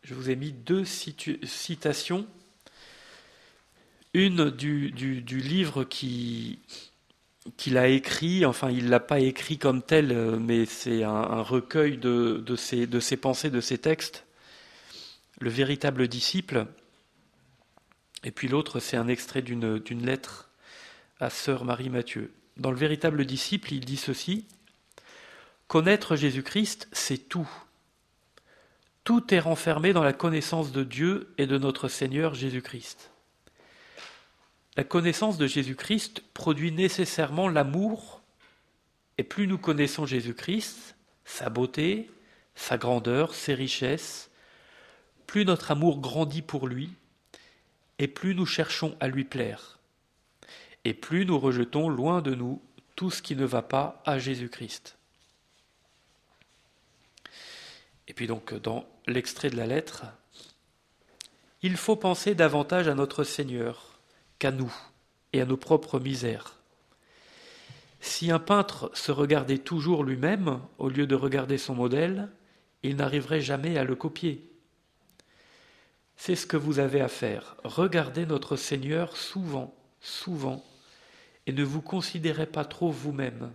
[0.02, 2.26] Je vous ai mis deux citations.
[4.14, 4.90] Une du,
[5.40, 6.60] livre qui,
[7.56, 11.42] qu'il a écrit, enfin il ne l'a pas écrit comme tel, euh, mais c'est un,
[11.42, 14.24] recueil de, ses, de ses pensées, de ses textes,
[15.40, 16.66] le véritable disciple.
[18.24, 20.50] Et puis l'autre, c'est un extrait d'une lettre
[21.20, 22.32] à sœur Marie Mathieu.
[22.56, 24.46] Dans le véritable disciple, il dit ceci
[25.68, 27.48] Connaître Jésus-Christ, c'est tout.
[29.04, 33.10] Tout est renfermé dans la connaissance de Dieu et de notre Seigneur Jésus-Christ.
[34.76, 38.20] La connaissance de Jésus-Christ produit nécessairement l'amour,
[39.16, 42.10] et plus nous connaissons Jésus-Christ, sa beauté,
[42.54, 44.30] sa grandeur, ses richesses,
[45.26, 46.90] plus notre amour grandit pour lui,
[47.98, 49.78] et plus nous cherchons à lui plaire,
[50.84, 52.60] et plus nous rejetons loin de nous
[52.96, 54.98] tout ce qui ne va pas à Jésus-Christ.
[58.08, 60.04] Et puis donc dans l'extrait de la lettre,
[61.62, 63.95] il faut penser davantage à notre Seigneur
[64.38, 64.74] qu'à nous
[65.32, 66.56] et à nos propres misères.
[68.00, 72.28] Si un peintre se regardait toujours lui-même au lieu de regarder son modèle,
[72.82, 74.48] il n'arriverait jamais à le copier.
[76.16, 77.56] C'est ce que vous avez à faire.
[77.64, 80.64] Regardez notre Seigneur souvent, souvent,
[81.46, 83.52] et ne vous considérez pas trop vous-même.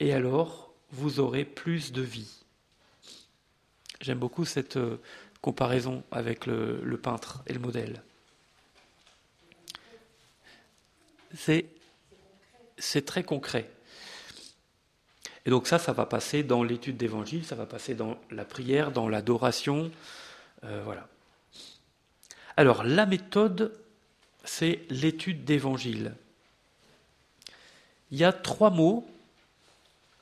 [0.00, 2.44] Et alors, vous aurez plus de vie.
[4.00, 5.00] J'aime beaucoup cette euh,
[5.40, 8.02] comparaison avec le, le peintre et le modèle.
[11.34, 13.70] C'est très concret.
[15.46, 18.92] Et donc ça, ça va passer dans l'étude d'évangile, ça va passer dans la prière,
[18.92, 19.90] dans l'adoration.
[20.64, 21.08] Euh, voilà.
[22.56, 23.72] Alors la méthode,
[24.44, 26.14] c'est l'étude d'évangile.
[28.10, 29.08] Il y a trois mots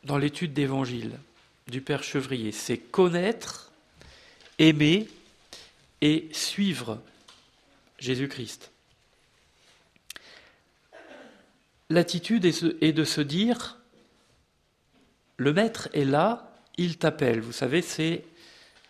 [0.05, 1.19] dans l'étude d'évangile
[1.67, 2.53] du Père Chevrier.
[2.53, 3.73] C'est connaître,
[4.59, 5.09] aimer
[6.01, 7.01] et suivre
[7.99, 8.71] Jésus-Christ.
[11.89, 13.79] L'attitude est de se dire,
[15.37, 17.41] le maître est là, il t'appelle.
[17.41, 18.25] Vous savez, c'est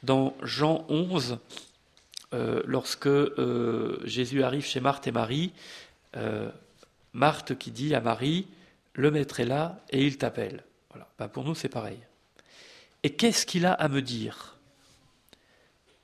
[0.03, 1.39] dans Jean 11,
[2.33, 5.53] euh, lorsque euh, Jésus arrive chez Marthe et Marie,
[6.17, 6.51] euh,
[7.13, 8.47] Marthe qui dit à Marie,
[8.95, 10.65] le maître est là et il t'appelle.
[10.91, 11.09] Voilà.
[11.19, 11.99] Ben, pour nous, c'est pareil.
[13.03, 14.57] Et qu'est-ce qu'il a à me dire?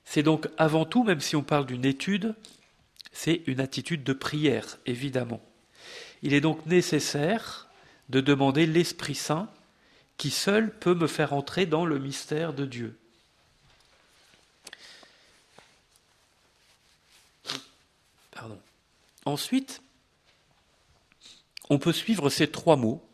[0.05, 2.35] C'est donc avant tout, même si on parle d'une étude,
[3.13, 5.41] c'est une attitude de prière, évidemment.
[6.23, 7.69] Il est donc nécessaire
[8.09, 9.49] de demander l'Esprit Saint
[10.17, 12.97] qui seul peut me faire entrer dans le mystère de Dieu.
[19.25, 19.83] Ensuite,
[21.71, 23.09] on peut suivre ces trois mots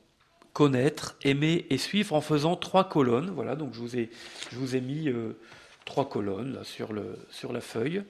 [0.54, 3.30] connaître, aimer et suivre en faisant trois colonnes.
[3.30, 5.38] Voilà, donc je vous ai, mis euh,
[5.84, 8.02] trois colonnes sur la feuille.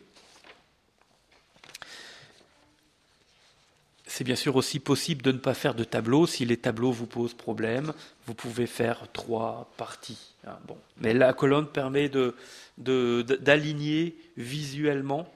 [4.19, 6.27] C'est bien sûr aussi possible de ne pas faire de tableau.
[6.27, 7.93] Si les tableaux vous posent problème,
[8.27, 10.35] vous pouvez faire trois parties.
[10.45, 10.77] Hein, bon.
[10.97, 12.11] Mais la colonne permet
[12.77, 15.33] d'aligner de, visuellement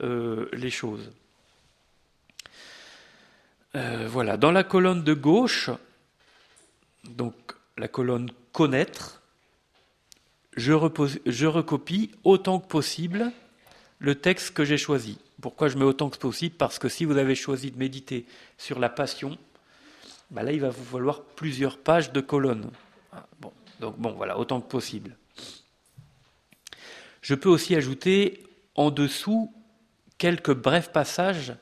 [0.00, 1.12] euh, les choses.
[3.74, 4.38] Euh, voilà.
[4.38, 5.68] Dans la colonne de gauche,
[7.04, 7.34] donc
[7.76, 9.20] la colonne connaître,
[10.56, 13.30] je recopie autant que possible
[13.98, 15.18] le texte que j'ai choisi.
[15.42, 18.26] Pourquoi je mets autant que possible Parce que si vous avez choisi de méditer
[18.56, 19.36] sur la passion,
[20.30, 22.70] bah là, il va vous falloir plusieurs pages de colonnes.
[23.12, 23.26] Ah,
[23.80, 25.16] donc bon, voilà, autant que possible.
[27.22, 28.44] Je peux aussi ajouter
[28.76, 29.52] en dessous
[30.16, 31.54] quelques brefs passages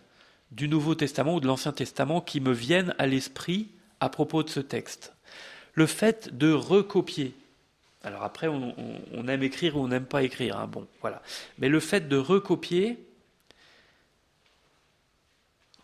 [0.51, 4.51] du Nouveau Testament ou de l'Ancien Testament qui me viennent à l'esprit à propos de
[4.51, 5.15] ce texte.
[5.73, 7.35] Le fait de recopier.
[8.03, 10.59] Alors après, on, aime écrire ou on n'aime pas écrire.
[10.59, 11.23] Hein, bon, voilà.
[11.59, 12.99] Mais le fait de recopier,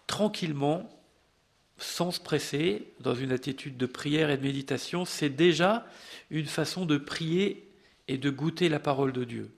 [0.07, 0.89] tranquillement,
[1.79, 5.87] sans se presser, dans une attitude de prière et de méditation, c'est déjà
[6.31, 7.69] une façon de prier
[8.09, 9.51] et de goûter la parole de Dieu.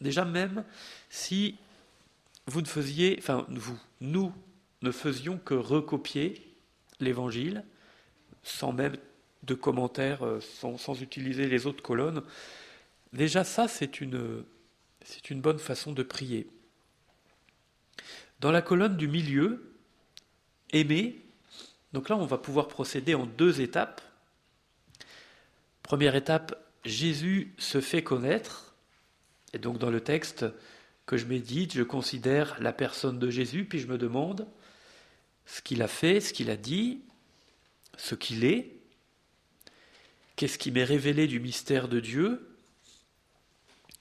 [0.00, 0.64] Déjà même
[1.10, 1.56] si
[2.46, 4.32] vous ne faisiez, enfin vous, nous
[4.82, 6.46] ne faisions que recopier
[7.00, 7.64] l'évangile,
[8.42, 8.96] sans même
[9.42, 12.22] de commentaires, euh, sans, utiliser les autres colonnes,
[13.12, 14.44] déjà ça c'est une
[15.30, 16.48] bonne façon de prier.
[18.40, 19.72] Dans la colonne du milieu,
[20.70, 21.22] aimer,
[21.92, 24.02] donc là on va pouvoir procéder en deux étapes.
[25.82, 28.74] Première étape, Jésus se fait connaître.
[29.52, 30.44] Et donc dans le texte
[31.06, 34.46] que je médite, je considère la personne de Jésus, puis je me demande
[35.46, 37.00] ce qu'il a fait, ce qu'il a dit,
[37.96, 38.72] ce qu'il est,
[40.34, 42.56] qu'est-ce qui m'est révélé du mystère de Dieu,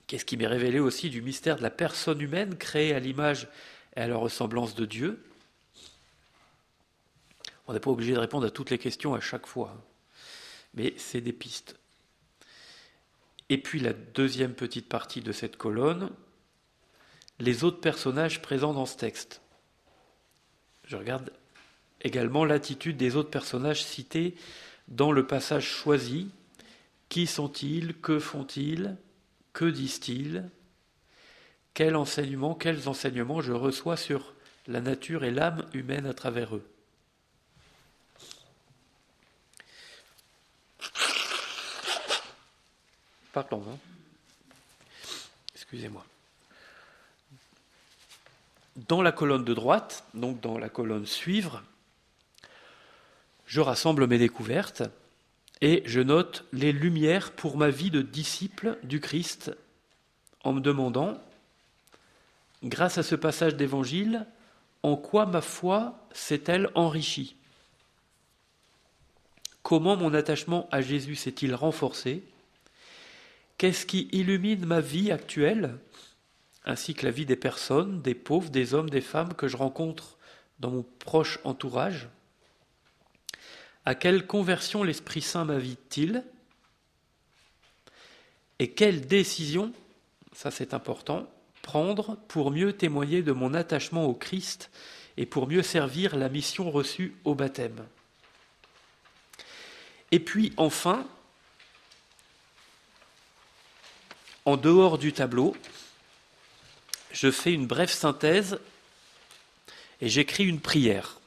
[0.08, 3.48] qu'est-ce qui m'est révélé aussi du mystère de la personne humaine créée à l'image
[3.96, 5.24] et à la ressemblance de Dieu.
[7.68, 9.76] On n'est pas obligé de répondre à toutes les questions à chaque fois,
[10.74, 11.76] mais c'est des pistes.
[13.50, 16.10] Et puis la deuxième petite partie de cette colonne,
[17.40, 19.42] les autres personnages présents dans ce texte.
[20.86, 21.32] Je regarde
[22.02, 24.36] également l'attitude des autres personnages cités
[24.88, 26.30] dans le passage choisi.
[27.10, 27.94] Qui sont-ils?
[27.96, 28.96] Que font-ils?
[29.54, 30.50] Que disent-ils?
[31.76, 34.34] Quel enseignement, quels enseignements je reçois sur
[34.66, 36.66] la nature et l'âme humaine à travers eux
[43.34, 43.78] Pardon, hein
[45.54, 46.06] excusez-moi.
[48.88, 51.62] Dans la colonne de droite, donc dans la colonne suivre,
[53.48, 54.84] je rassemble mes découvertes
[55.60, 59.52] et je note les lumières pour ma vie de disciple du Christ
[60.46, 61.22] en me demandant,
[62.66, 64.26] grâce à ce passage d'évangile,
[64.84, 67.36] en quoi ma foi s'est-elle enrichie?
[69.64, 72.24] Comment mon attachement à Jésus s'est-il renforcé?
[73.58, 75.78] Qu'est-ce qui illumine ma vie actuelle,
[76.66, 80.18] ainsi que la vie des personnes, des pauvres, des hommes, des femmes que je rencontre
[80.60, 82.10] dans mon proche entourage?
[83.86, 86.24] À quelle conversion l'Esprit Saint m'invite-t-il?
[88.58, 89.74] Et quelle décision,
[90.34, 91.28] ça c'est important,
[91.66, 94.70] prendre pour mieux témoigner de mon attachement au Christ
[95.18, 97.86] et pour mieux servir la mission reçue au baptême.
[100.12, 101.06] Et puis enfin,
[104.48, 105.56] En dehors du tableau,
[107.12, 108.60] je fais une brève synthèse
[110.02, 111.20] et j'écris une prière,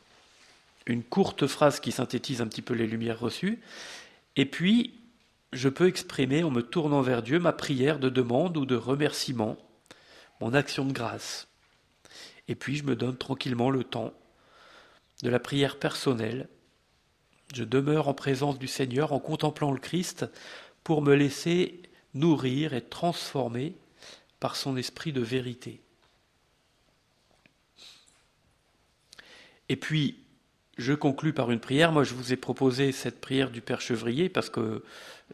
[0.87, 3.59] une courte phrase qui synthétise un petit peu les lumières reçues,
[4.37, 4.95] et puis
[5.53, 9.59] je peux exprimer en me tournant vers Dieu ma prière de demande ou de remerciement,
[10.41, 11.49] mon action de grâce.
[12.49, 14.13] Et puis je me donne tranquillement le temps
[15.23, 16.49] de la prière personnelle.
[17.55, 20.27] Je demeure en présence du Seigneur en contemplant le Christ
[20.85, 21.83] pour me laisser
[22.15, 23.75] nourrir et transformer
[24.41, 25.81] par son esprit de vérité.
[29.69, 30.25] Et puis,
[30.79, 31.93] je conclus par une prière.
[31.93, 34.85] Moi, je vous ai proposé cette prière du Père Chevrier parce que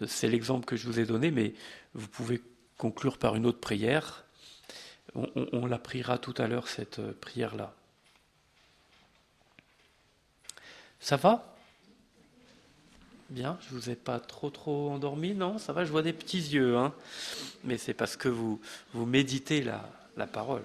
[0.06, 1.54] c'est l'exemple que je vous ai donné, mais
[1.92, 2.42] vous pouvez
[2.78, 4.23] conclure par une autre prière.
[5.14, 7.72] On, la priera tout à l'heure, cette prière-là.
[10.98, 11.54] Ça va?
[13.30, 15.58] Bien, je vous ai pas trop trop endormi, non?
[15.58, 16.92] Ça va, je vois des petits yeux, hein
[17.64, 18.60] mais c'est parce que vous,
[18.92, 20.62] vous méditez la, la parole.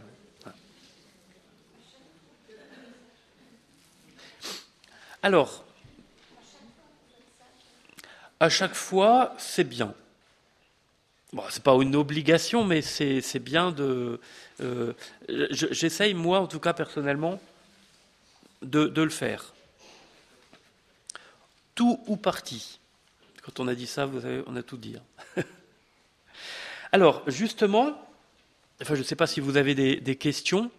[5.22, 5.66] Alors,
[8.40, 9.94] à chaque fois, c'est bien.
[11.32, 14.20] Bon, c'est pas une obligation, mais c'est bien de.
[14.62, 14.94] Euh,
[15.28, 17.40] J'essaye, moi, en tout cas personnellement,
[18.64, 19.54] de, le faire
[21.76, 22.80] tout ou partie.
[23.44, 24.98] Quand on a dit ça, vous avez, on a tout dit.
[25.38, 25.44] Hein.
[26.92, 27.96] Alors, justement,
[28.82, 30.70] enfin, je ne sais pas si vous avez des, questions.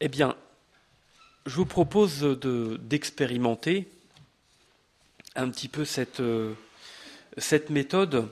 [0.00, 0.36] Eh bien,
[1.46, 3.88] je vous propose d'expérimenter
[5.36, 6.54] un petit peu cette, euh,
[7.38, 8.28] cette méthode.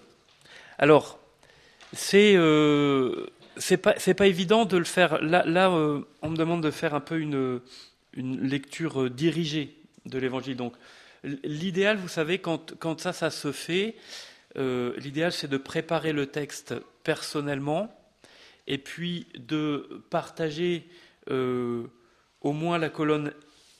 [0.78, 1.18] Alors,
[1.92, 3.26] c'est euh,
[3.82, 5.22] pas, pas évident de le faire.
[5.22, 7.60] Là, là euh, on me demande de faire un peu une,
[8.14, 9.76] une lecture dirigée
[10.06, 10.56] de l'évangile.
[10.56, 10.74] Donc,
[11.44, 13.94] l'idéal, vous savez, quand, quand, ça, ça se fait,
[14.56, 16.74] l'idéal, c'est de préparer le texte
[17.04, 17.94] personnellement
[18.66, 20.88] et puis de partager
[21.30, 23.32] au moins la colonne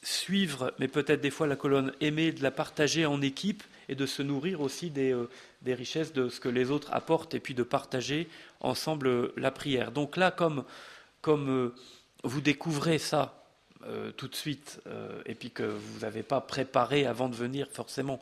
[0.02, 4.06] suivre, mais peut-être des fois la colonne aimer, de la partager en équipe et de
[4.06, 5.16] se nourrir aussi des,
[5.62, 8.28] des, richesses de ce que les autres apportent et puis de partager
[8.60, 9.92] ensemble la prière.
[9.92, 10.64] Donc là, comme,
[11.20, 11.72] comme
[12.24, 13.42] vous découvrez ça
[13.86, 17.66] euh, tout de suite euh, et puis que vous n'avez pas préparé avant de venir
[17.68, 18.20] forcément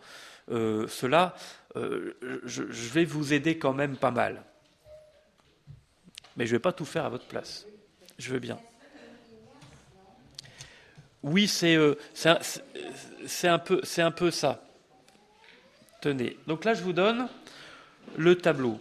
[0.50, 1.34] euh, cela,
[1.74, 4.42] je, vais vous aider quand même pas mal.
[6.36, 7.66] Mais je ne vais pas tout faire à votre place.
[8.18, 8.58] Je veux bien.
[11.22, 14.62] Oui, c'est un, peu, un peu ça.
[16.00, 16.38] Tenez.
[16.46, 17.28] Donc là, je vous donne
[18.16, 18.80] le tableau.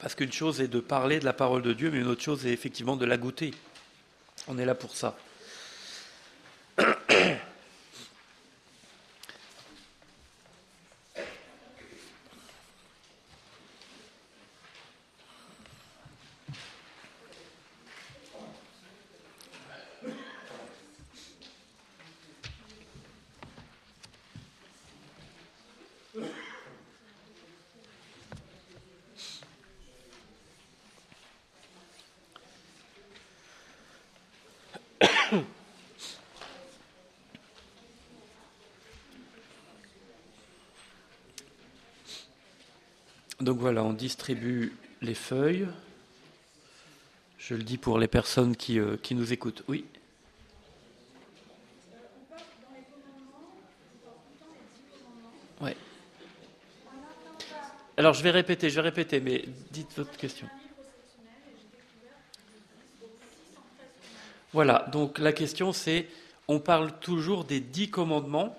[0.00, 2.44] Parce qu'une chose est de parler de la parole de Dieu, mais une autre chose
[2.44, 3.52] est effectivement de la goûter.
[4.48, 5.16] On est là pour ça.
[43.44, 44.72] Donc voilà, on distribue
[45.02, 45.66] les feuilles.
[47.36, 49.62] Je le dis pour les personnes qui, euh, qui nous écoutent.
[49.68, 49.84] Oui.
[55.60, 55.76] Ouais.
[57.98, 60.48] Alors je vais répéter, je vais répéter, mais dites votre question.
[64.54, 66.08] Voilà, donc la question c'est,
[66.48, 68.56] on parle toujours des dix commandements,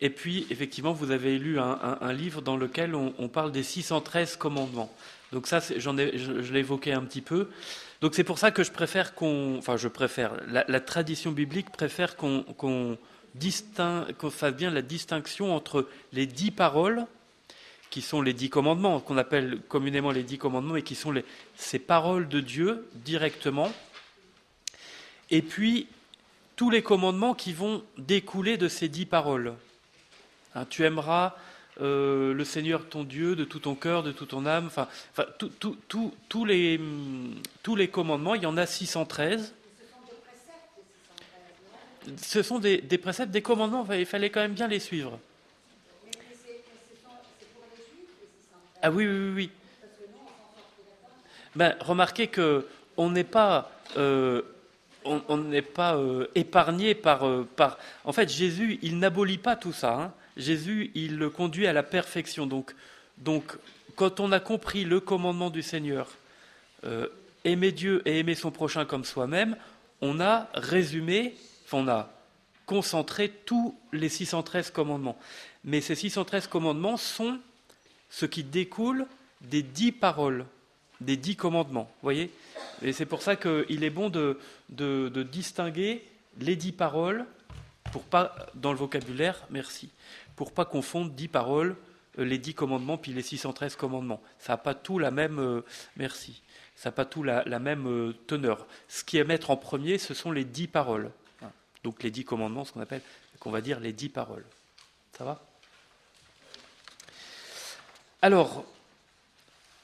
[0.00, 4.92] et puis effectivement vous avez lu un, livre dans lequel on, parle des 613 commandements.
[5.32, 7.48] Donc ça, j'en ai, je, l'ai évoqué un petit peu.
[8.00, 12.16] Donc c'est pour ça que je préfère qu'on, enfin je préfère, la, tradition biblique préfère
[12.16, 12.96] qu'on
[14.30, 17.06] fasse bien la distinction entre les dix paroles
[17.90, 21.14] qui sont les dix commandements, qu'on appelle communément les dix commandements, et qui sont
[21.56, 23.72] ces paroles de Dieu directement,
[25.30, 25.86] et puis
[26.56, 29.54] tous les commandements qui vont découler de ces dix paroles.
[30.54, 31.34] Hein, tu aimeras
[31.80, 34.88] euh, le Seigneur ton Dieu de tout ton cœur, de toute ton âme, enfin,
[35.38, 36.80] tous, les,
[37.62, 39.54] tous les commandements, il y en a 613.
[42.16, 45.20] Ce sont des, préceptes, des commandements, il fallait quand même bien les suivre.
[48.82, 49.50] Ah oui, oui, oui.
[51.54, 54.42] Ben, remarquez que on n'est pas euh,
[55.74, 57.24] pas euh, épargné par,
[57.56, 57.78] par.
[58.04, 59.94] En fait, Jésus, il n'abolit pas tout ça.
[59.94, 60.12] Hein.
[60.38, 62.46] Jésus, il le conduit à la perfection.
[62.46, 63.56] Donc,
[63.96, 66.08] quand on a compris le commandement du Seigneur,
[66.84, 67.08] euh,
[67.44, 69.56] aimer Dieu et aimer son prochain comme soi-même,
[70.00, 71.34] on a résumé,
[71.72, 72.10] on a
[72.64, 75.18] concentré tous les 613 commandements.
[75.64, 77.38] Mais ces 613 commandements sont
[78.10, 79.06] ce qui découle
[79.40, 80.46] des dix paroles
[81.00, 81.90] des dix commandements.
[82.02, 82.30] voyez?
[82.82, 84.38] Et c'est pour ça qu'il est bon de,
[84.70, 86.04] de, distinguer
[86.40, 87.24] les dix paroles,
[87.92, 89.90] pour pas, dans le vocabulaire, merci,
[90.38, 91.74] pour pas confondre dix paroles,
[92.16, 94.22] euh, les dix commandements, puis les 613 commandements.
[94.38, 95.64] Ça n'a pas tout la même, euh,
[95.96, 96.42] merci,
[96.76, 98.68] ça n'a pas tout la, même euh, teneur.
[98.86, 101.10] Ce qui est mettre en premier, ce sont les dix paroles.
[101.82, 103.02] Donc les dix commandements, ce qu'on appelle,
[103.40, 104.44] qu'on va dire les dix paroles.
[105.16, 105.42] Ça va?
[108.22, 108.64] Alors,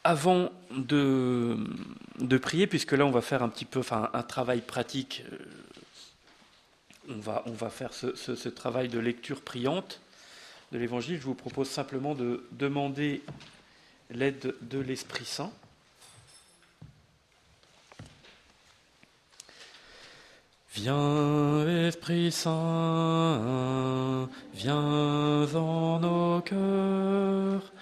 [0.05, 1.57] avant de,
[2.41, 5.25] prier, puisque là on va faire un petit peu un travail pratique,
[7.09, 10.01] on va faire ce, travail de lecture priante
[10.75, 13.23] de l'Évangile, je vous propose simplement de demander
[14.11, 15.53] l'aide de l'Esprit Saint.
[20.75, 27.73] Viens, Esprit Saint, viens dans nos cœurs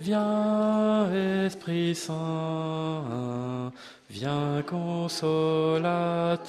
[0.00, 1.12] Viens,
[1.46, 3.72] Esprit Saint,
[4.08, 6.46] viens consolateur.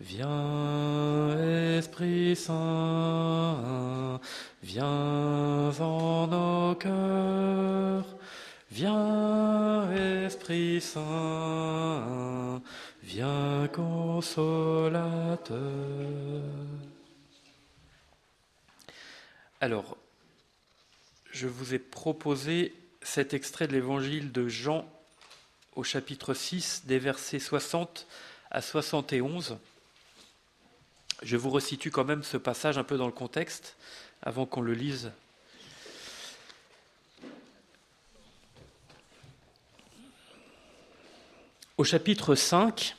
[0.00, 1.38] Viens,
[1.78, 4.18] Esprit Saint,
[4.62, 8.06] viens en nos cœurs.
[8.70, 9.92] Viens,
[10.24, 12.62] Esprit Saint,
[13.02, 15.58] viens consolateur.
[19.60, 19.98] Alors,
[21.30, 24.90] je vous ai proposé cet extrait de l'évangile de Jean
[25.76, 28.06] au chapitre 6 des versets 60
[28.50, 29.58] à 71.
[31.22, 33.76] Je vous resitue quand même ce passage un peu dans le contexte
[34.22, 35.12] avant qu'on le lise.
[41.76, 42.96] Au chapitre 5,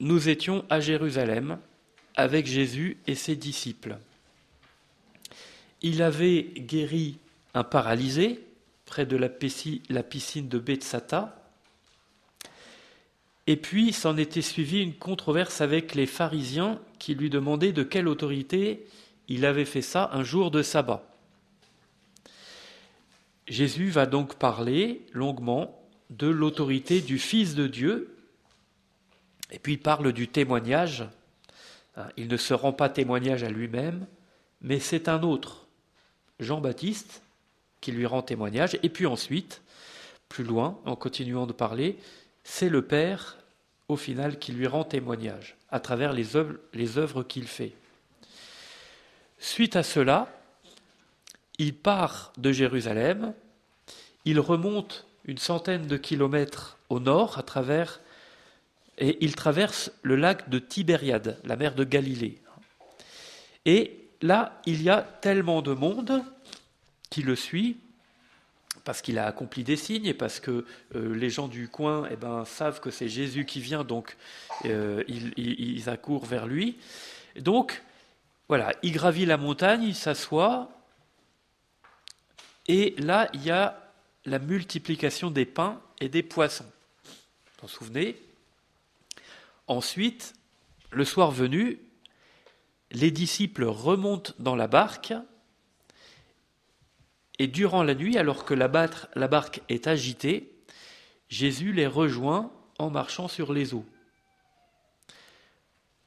[0.00, 1.58] nous étions à Jérusalem
[2.16, 3.98] avec Jésus et ses disciples
[5.82, 7.18] il avait guéri
[7.54, 8.44] un paralysé
[8.84, 11.39] près de la piscine de Bethsata.
[13.50, 18.06] Et puis s'en était suivi une controverse avec les pharisiens qui lui demandaient de quelle
[18.06, 18.86] autorité
[19.26, 21.02] il avait fait ça un jour de sabbat.
[23.48, 28.16] Jésus va donc parler longuement de l'autorité du Fils de Dieu,
[29.50, 31.08] et puis il parle du témoignage.
[32.16, 34.06] Il ne se rend pas témoignage à lui-même,
[34.60, 35.66] mais c'est un autre
[36.38, 37.20] Jean-Baptiste
[37.80, 39.60] qui lui rend témoignage, et puis ensuite,
[40.28, 41.98] plus loin, en continuant de parler,
[42.44, 43.38] c'est le Père,
[43.90, 47.72] au final, qui lui rend témoignage, à travers les œuvres, qu'il fait.
[49.38, 50.28] Suite à cela,
[51.58, 53.34] il part de Jérusalem,
[54.24, 58.00] il remonte une centaine de kilomètres au nord à travers
[58.98, 62.40] et il traverse le lac de Tibériade, la mer de Galilée.
[63.64, 66.22] Et là, il y a tellement de monde
[67.08, 67.78] qui le suit,
[68.90, 70.66] parce qu'il a accompli des signes et parce que
[70.96, 74.16] euh, les gens du coin eh ben, savent que c'est Jésus qui vient, donc
[74.64, 76.76] euh, ils, accourent vers lui.
[77.36, 77.84] Donc,
[78.48, 80.72] voilà, il gravit la montagne, il s'assoit,
[82.66, 83.80] Et là, il y a
[84.24, 86.66] la multiplication des pains et des poissons.
[87.62, 88.20] Vous vous souvenez?
[89.68, 90.34] Ensuite,
[90.90, 91.78] le soir venu,
[92.90, 95.14] les disciples remontent dans la barque
[97.40, 100.52] et durant la nuit, alors que la, barque est agitée,
[101.30, 103.86] Jésus les rejoint en marchant sur les eaux.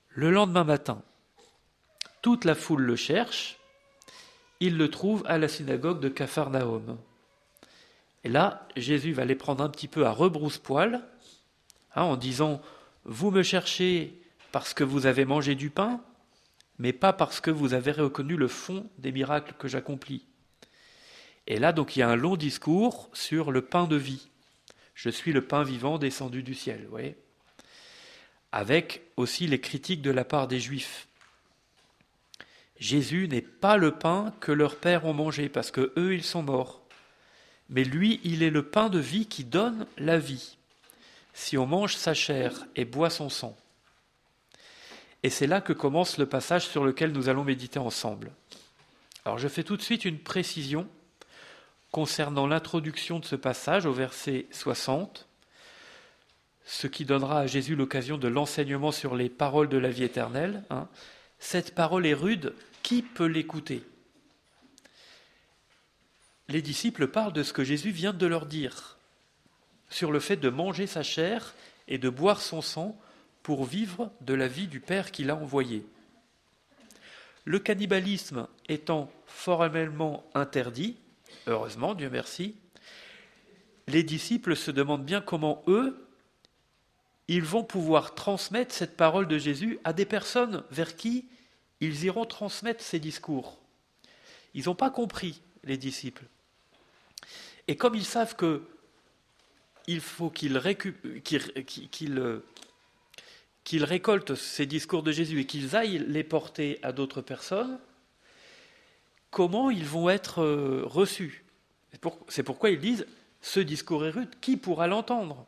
[0.10, 1.02] Le lendemain matin,
[2.22, 3.58] toute la foule le cherche,
[4.60, 7.00] il le trouve à la synagogue de Capharnaüm.
[8.24, 11.02] Et là, Jésus va les prendre un petit peu à rebrousse-poil,
[11.96, 12.62] hein, en disant
[13.06, 14.22] Vous me cherchez
[14.52, 16.00] parce que vous avez mangé du pain,
[16.78, 20.28] mais pas parce que vous avez reconnu le fond des miracles que j'accomplis.
[21.48, 24.30] Et là, donc, il y a un long discours sur le pain de vie.
[24.96, 27.18] Je suis le pain vivant descendu du ciel, vous voyez
[28.52, 31.08] Avec aussi les critiques de la part des Juifs.
[32.80, 36.44] Jésus n'est pas le pain que leurs pères ont mangé, parce que eux, ils sont
[36.44, 36.82] morts.
[37.70, 40.58] Mais lui, il est le pain de vie qui donne la vie,
[41.34, 43.58] si on mange sa chair et boit son sang.
[45.24, 48.32] Et c'est là que commence le passage sur lequel nous allons méditer ensemble.
[49.26, 50.88] Alors je fais tout de suite une précision
[51.94, 55.28] concernant l'introduction de ce passage au verset 60,
[56.66, 60.64] ce qui donnera à Jésus l'occasion de l'enseignement sur les paroles de la vie éternelle.
[60.72, 60.88] Hein.
[61.38, 63.84] Cette parole est rude, qui peut l'écouter?
[66.50, 68.98] Les disciples parlent de ce que Jésus vient de leur dire,
[69.92, 71.54] sur le fait de manger sa chair
[71.88, 73.00] et de boire son sang
[73.44, 75.86] pour vivre de la vie du Père qui l'a envoyé.
[77.46, 80.98] Le cannibalisme étant formellement interdit,
[81.48, 82.56] heureusement, Dieu merci,
[83.88, 86.08] les disciples se demandent bien comment eux,
[87.28, 91.26] ils vont pouvoir transmettre cette parole de Jésus à des personnes vers qui
[91.80, 93.60] ils iront transmettre ces discours.
[94.54, 96.24] Ils n'ont pas compris, les disciples.
[97.68, 98.64] Et comme ils savent que
[99.88, 100.58] il faut qu'ils
[103.78, 107.80] récoltent ces discours de Jésus et qu'ils aillent les porter à d'autres personnes,
[109.34, 111.44] comment ils vont être euh, reçus.
[112.30, 113.06] C'est pourquoi ils disent
[113.42, 115.46] ce discours est rude, qui pourra l'entendre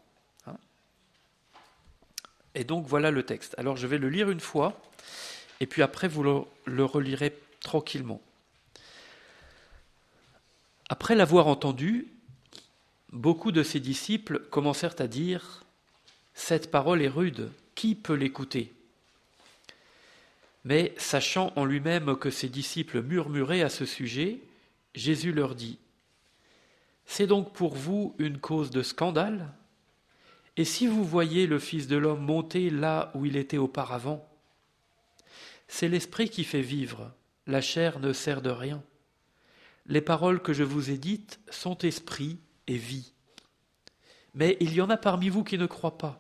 [0.48, 0.58] hein?
[2.56, 3.56] Et donc voilà le texte.
[3.58, 4.82] Alors je vais le lire une fois,
[5.60, 8.22] et puis après vous le, le relirez tranquillement.
[10.90, 12.08] Après l'avoir entendu,
[13.12, 15.64] beaucoup de ses disciples commencèrent à dire
[16.34, 18.75] Cette parole est rude, qui peut l'écouter?
[20.66, 24.40] Mais sachant en lui-même que ses disciples murmuraient à ce sujet,
[24.96, 25.78] Jésus leur dit
[27.06, 29.54] C'est donc pour vous une cause de scandale?
[30.58, 34.28] Et si vous voyez le Fils de l'homme monter là où il était auparavant
[35.68, 37.14] C'est l'Esprit qui fait vivre,
[37.46, 38.84] la chair ne sert de rien.
[39.86, 43.14] Les paroles que je vous ai dites sont esprit et vie.
[44.34, 46.20] Mais il y en a parmi vous qui ne croient pas.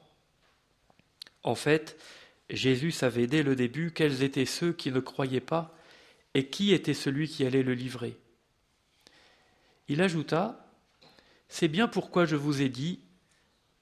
[1.42, 1.98] En fait,
[2.50, 5.76] Jésus savait dès le début quels étaient ceux qui ne croyaient pas
[6.34, 8.18] et qui était celui qui allait le livrer.
[9.88, 10.68] Il ajouta,
[11.48, 13.00] C'est bien pourquoi je vous ai dit,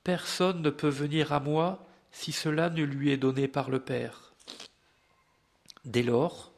[0.04, 4.34] Personne ne peut venir à moi si cela ne lui est donné par le Père.
[5.86, 6.54] Dès lors,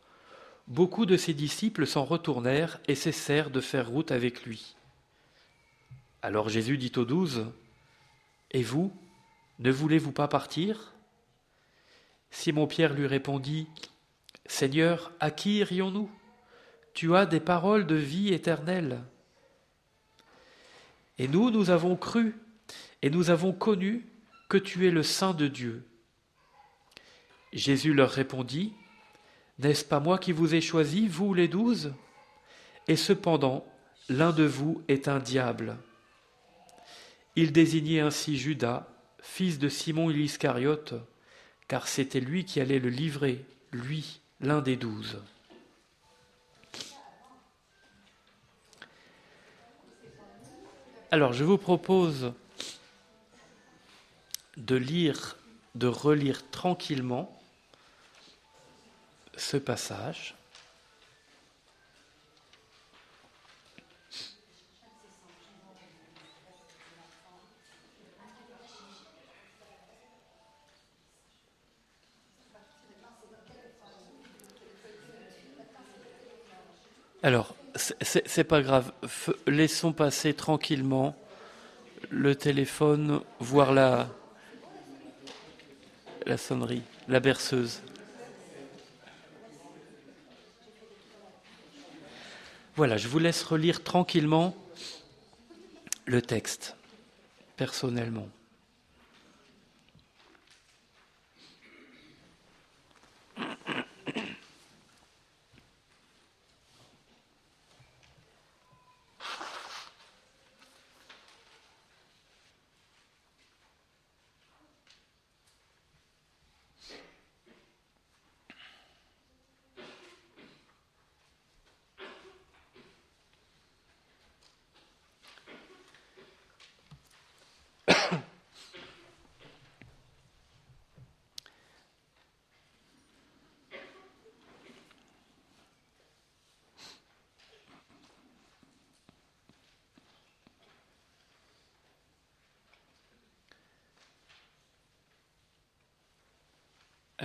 [0.68, 4.76] beaucoup de ses disciples s'en retournèrent et cessèrent de faire route avec lui.
[6.22, 7.46] Alors Jésus dit aux douze,
[8.52, 8.92] Et vous,
[9.60, 10.95] ne voulez-vous pas partir?
[12.36, 13.70] Simon-Pierre lui répondit,
[14.46, 16.12] Seigneur, à qui irions-nous?
[16.94, 19.02] Tu as des paroles de vie éternelle.
[21.18, 22.36] Et nous, nous avons cru
[23.02, 24.06] et nous avons connu
[24.50, 25.88] que tu es le Saint de Dieu.
[27.54, 28.74] Jésus leur répondit,
[29.58, 31.94] N'est-ce pas moi qui vous ai choisi, vous les douze?
[32.90, 33.66] Et cependant,
[34.10, 35.78] l'un de vous est un diable.
[37.38, 38.88] Il désignait ainsi Judas,
[39.22, 40.96] fils de Simon l'Iscariote,
[41.68, 45.22] car c'était lui qui allait le livrer, lui, l'un des douze.
[51.12, 52.34] Alors je vous propose
[54.58, 55.38] de lire,
[55.76, 57.32] de relire tranquillement
[59.38, 60.36] ce passage.
[77.26, 77.56] Alors,
[78.26, 78.92] c'est pas grave.
[79.48, 81.16] laissons passer tranquillement
[82.10, 84.08] le téléphone, voir la,
[86.26, 87.82] la sonnerie, la berceuse.
[92.76, 94.56] Voilà, je vous laisse relire tranquillement
[96.06, 96.76] le texte,
[97.56, 98.28] personnellement.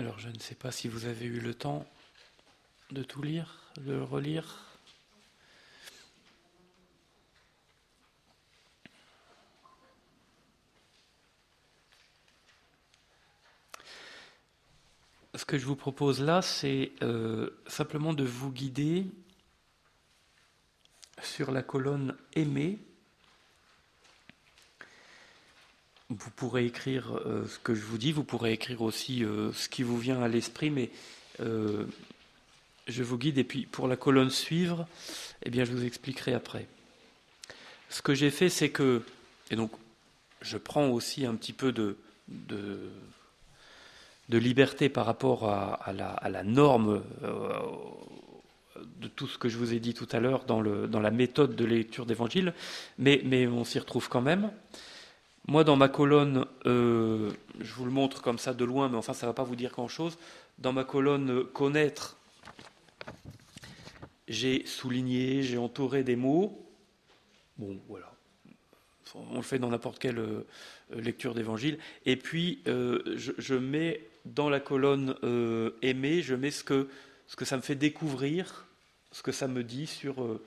[0.00, 1.86] Alors, je ne sais pas si vous avez eu le temps
[2.90, 4.64] de tout lire, de le relire.
[15.34, 19.04] Ce que je vous propose là, c'est euh, simplement de vous guider
[21.20, 22.78] sur la colonne Aimer
[26.10, 29.68] vous pourrez écrire euh, ce que je vous dis, vous pourrez écrire aussi euh, ce
[29.68, 30.90] qui vous vient à l'esprit, mais
[31.40, 31.86] euh,
[32.88, 33.38] je vous guide.
[33.38, 34.86] Et puis pour la colonne suivre,
[35.44, 36.66] eh bien, je vous expliquerai après.
[37.88, 39.02] Ce que j'ai fait, c'est que,
[39.50, 39.70] et donc
[40.42, 41.96] je prends aussi un petit peu de,
[42.28, 42.78] de,
[44.28, 47.02] liberté par rapport à, la, norme
[49.00, 51.56] de tout ce que je vous ai dit tout à l'heure dans, dans la méthode
[51.56, 52.54] de lecture d'évangile,
[52.96, 54.50] mais, mais on s'y retrouve quand même.
[55.48, 59.14] Moi, dans ma colonne, euh, je vous le montre comme ça de loin, mais enfin,
[59.14, 60.18] ça ne va pas vous dire grand-chose.
[60.58, 62.16] Dans ma colonne euh, connaître,
[64.28, 66.64] j'ai souligné, j'ai entouré des mots.
[67.58, 68.12] Bon, voilà.
[69.14, 70.46] On le fait dans n'importe quelle euh,
[70.92, 71.78] lecture d'évangile.
[72.06, 75.16] Et puis, je, mets dans la colonne
[75.82, 76.88] aimer, je mets ce que,
[77.26, 78.66] ce que ça me fait découvrir,
[79.10, 80.38] ce que ça me dit sur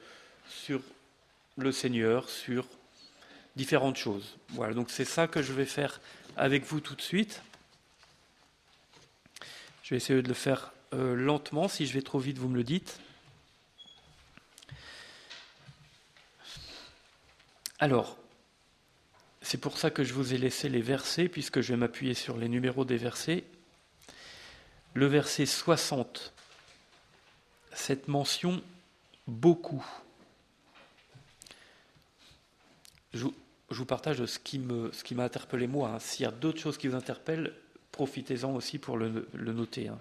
[1.58, 2.66] le Seigneur, sur
[3.56, 4.38] différentes choses.
[4.50, 6.02] Voilà, donc c'est ça que je vais faire
[6.38, 7.42] avec vous tout de suite.
[9.84, 11.68] Je vais essayer de le faire euh, lentement.
[11.68, 13.00] Si je vais trop vite, vous me le dites.
[17.80, 18.18] Alors,
[19.42, 22.38] c'est pour ça que je vous ai laissé les versets, puisque je vais m'appuyer sur
[22.38, 23.44] les numéros des versets.
[24.94, 26.34] Le verset 60,
[27.74, 28.64] cette mention
[29.28, 29.86] beaucoup.
[33.74, 35.90] Je vous partage ce qui, m'a interpellé moi.
[35.90, 36.00] Hein.
[36.00, 37.54] S'il y a d'autres choses qui vous interpellent,
[37.92, 39.88] profitez-en aussi pour le, noter.
[39.88, 40.00] Hein.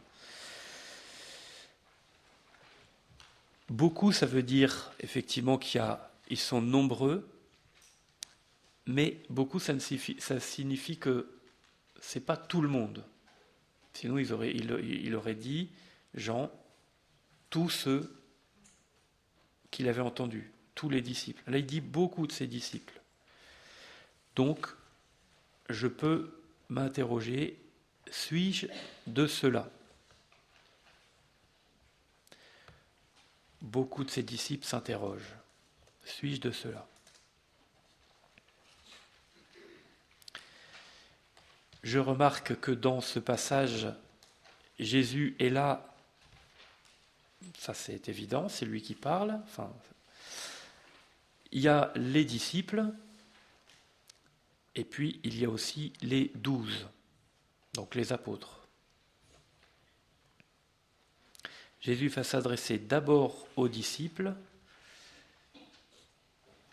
[3.68, 7.28] Beaucoup, ça veut dire effectivement qu'il y a, ils sont nombreux,
[8.86, 11.30] mais beaucoup, ça, signifie, ça signifie que
[12.00, 13.04] c'est pas tout le monde.
[13.94, 15.70] Sinon, il aurait dit,
[16.14, 16.50] Jean,
[17.48, 18.14] tous ceux
[19.70, 21.42] qu'il avait entendus, tous les disciples.
[21.46, 23.01] Là, il dit beaucoup de ses disciples.
[24.34, 24.66] Donc,
[25.68, 27.58] je peux m'interroger,
[28.10, 28.66] suis-je
[29.06, 29.70] de cela?
[33.60, 35.36] Beaucoup de ses disciples s'interrogent,
[36.04, 36.86] suis-je de cela?
[41.82, 43.88] Je remarque que dans ce passage,
[44.78, 45.94] Jésus est là,
[47.58, 49.40] ça c'est évident, c'est lui qui parle,
[51.50, 52.84] il y a les disciples,
[54.74, 56.86] et puis, il y a aussi les douze,
[57.74, 58.66] donc les apôtres.
[61.80, 64.34] Jésus va s'adresser d'abord aux disciples,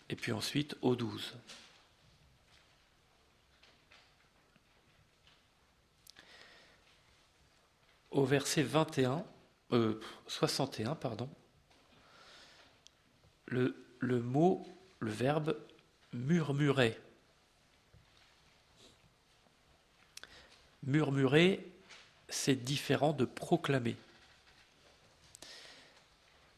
[0.08, 1.34] et puis ensuite aux douze.
[8.10, 9.24] Au verset 21,
[9.72, 11.28] euh, 61, pardon,
[13.46, 14.66] le, le mot,
[15.00, 15.56] le verbe
[16.12, 16.98] murmurer
[20.84, 21.66] Murmurer,
[22.28, 23.96] c'est différent de proclamer.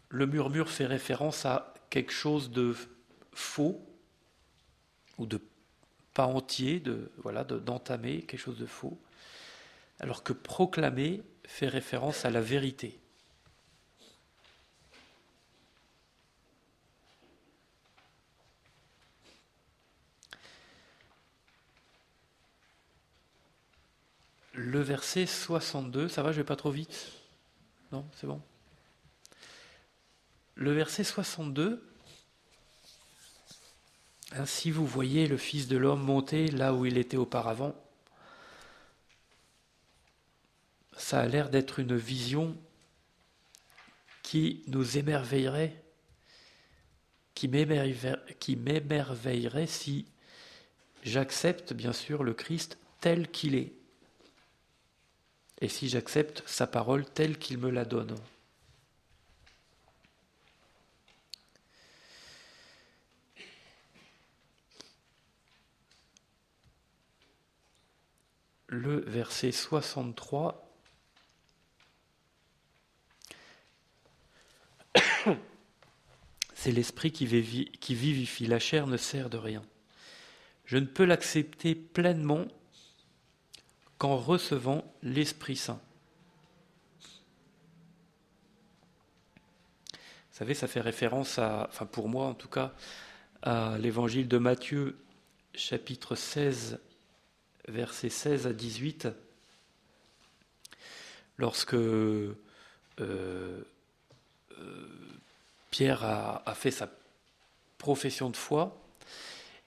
[0.09, 2.77] Le murmure fait référence à quelque chose de
[3.33, 3.85] faux
[5.19, 5.41] ou de
[6.15, 7.11] pas entier, de
[7.65, 8.99] d'entamer quelque chose de faux,
[10.01, 12.99] alors que proclamer fait référence à la vérité.
[24.63, 27.13] Le verset 62, ça va, je vais pas trop vite.
[27.91, 28.41] Non, c'est bon.
[30.55, 31.87] Le verset 62,
[34.33, 37.75] ainsi vous voyez le Fils de l'homme monter là où il était auparavant.
[40.97, 42.57] Ça a l'air d'être une vision
[44.23, 45.83] qui nous émerveillerait,
[47.35, 50.07] qui m'émerveillerait si
[51.03, 53.73] j'accepte bien sûr le Christ tel qu'il est,
[55.63, 58.17] et si j'accepte sa parole telle qu'il me la donne.
[68.67, 70.69] Le verset 63
[76.55, 79.63] c'est l'esprit qui vivifie, la chair ne sert de rien.
[80.65, 82.49] Je ne peux l'accepter pleinement
[84.03, 85.81] qu'en recevant l'Esprit Saint.
[89.93, 89.99] Vous
[90.33, 92.75] savez, ça fait référence à, enfin pour moi en tout cas,
[93.43, 94.99] à l'évangile de Matthieu,
[95.55, 96.81] chapitre 16,
[97.69, 99.07] versets 16 à 18,
[101.39, 102.35] lorsque euh,
[102.99, 103.63] euh,
[105.71, 106.91] Pierre a, a, fait sa
[107.79, 108.77] profession de foi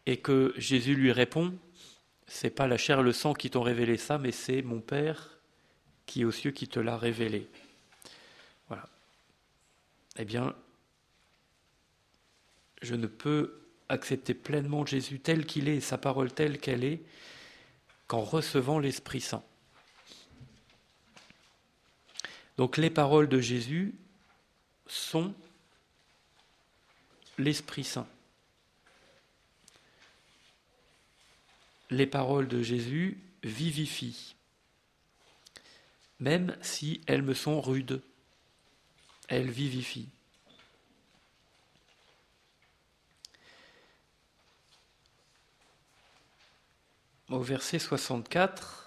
[0.06, 1.54] et que Jésus lui répond
[2.28, 5.38] c'est pas la chair et le sang qui t'ont révélé ça, mais c'est mon Père
[6.06, 7.48] qui est aux cieux qui te l'a révélé.
[8.68, 8.88] Voilà.
[10.18, 10.56] Eh bien,
[12.82, 17.02] je ne peux accepter pleinement Jésus tel qu'il est, sa parole telle qu'elle est,
[18.08, 19.44] qu'en recevant l'Esprit Saint.
[22.58, 23.96] Donc les paroles de Jésus
[24.88, 25.34] sont
[27.38, 28.08] l'Esprit Saint.
[31.90, 34.36] Les paroles de Jésus vivifient,
[36.20, 38.02] même si elles me sont rudes,
[39.28, 40.10] elles vivifient.
[47.30, 48.86] Au verset 64,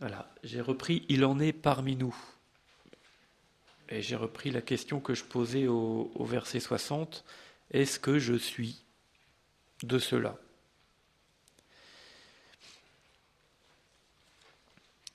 [0.00, 2.14] voilà, j'ai repris Il en est parmi nous.
[3.88, 7.24] Et j'ai repris la question que je posais au, verset 60.
[7.70, 8.82] Est-ce que je suis
[9.82, 10.36] de cela?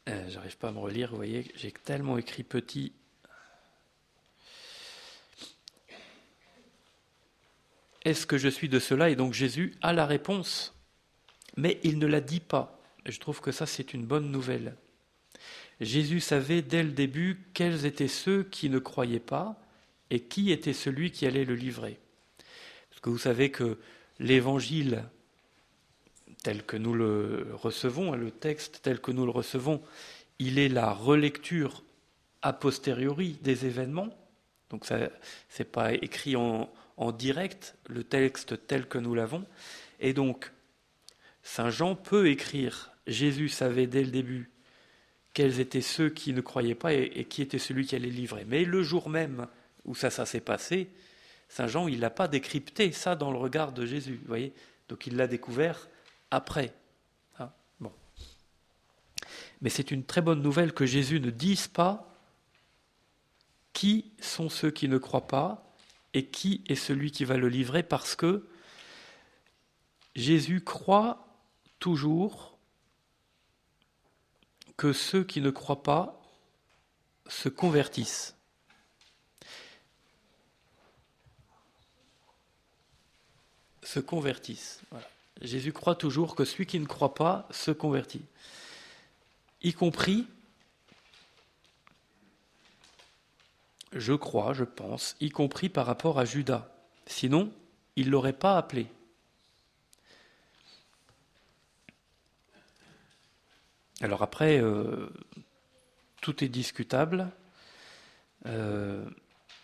[0.08, 2.94] Euh, J'arrive pas à me relire, vous voyez, j'ai tellement écrit petit.
[8.06, 10.74] Est-ce que je suis de cela Et donc Jésus a la réponse,
[11.58, 12.80] mais il ne la dit pas.
[13.06, 14.76] Je trouve que ça, c'est une bonne nouvelle.
[15.82, 19.62] Jésus savait dès le début quels étaient ceux qui ne croyaient pas
[20.10, 22.00] et qui était celui qui allait le livrer.
[22.90, 23.78] Parce que vous savez que
[24.20, 25.04] l'évangile
[26.44, 29.82] tel que nous le recevons, hein, le texte tel que nous le recevons,
[30.40, 31.84] il est la relecture
[32.42, 34.10] a posteriori des événements.
[34.70, 36.70] Donc ce n'est pas écrit en,
[37.12, 39.46] direct, le texte tel que nous l'avons.
[40.00, 40.52] Et donc,
[41.44, 44.50] Saint Jean peut écrire Jésus savait dès le début
[45.34, 48.44] quels étaient ceux qui ne croyaient pas et, qui était celui qui allait livrer.
[48.46, 49.48] Mais le jour même
[49.86, 50.90] où ça, ça s'est passé,
[51.48, 54.52] Saint Jean, il n'a pas décrypté ça dans le regard de Jésus, voyez
[54.90, 55.88] Donc il l'a découvert
[56.32, 56.74] après.
[57.40, 57.92] Hein bon.
[59.62, 62.14] Mais c'est une très bonne nouvelle que Jésus ne dise pas
[63.74, 65.76] qui sont ceux qui ne croient pas
[66.14, 68.48] et qui est celui qui va le livrer parce que
[70.16, 71.28] Jésus croit
[71.78, 72.58] toujours
[74.78, 76.20] que ceux qui ne croient pas
[77.28, 78.36] se convertissent.
[83.84, 84.82] Se convertissent.
[85.42, 88.26] Jésus croit toujours que celui qui ne croit pas se convertit.
[89.62, 90.28] Y compris,
[93.94, 96.70] je crois, je pense, y compris par rapport à Judas.
[97.06, 97.52] Sinon,
[97.96, 98.88] il ne l'aurait pas appelé.
[104.02, 105.10] Alors après, euh,
[106.22, 107.32] tout est discutable.
[108.46, 109.04] Euh,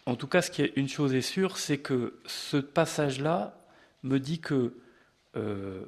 [0.06, 3.56] en tout cas, ce qui est, une chose est sûre, c'est que ce passage-là
[4.02, 4.76] me dit que
[5.36, 5.86] euh,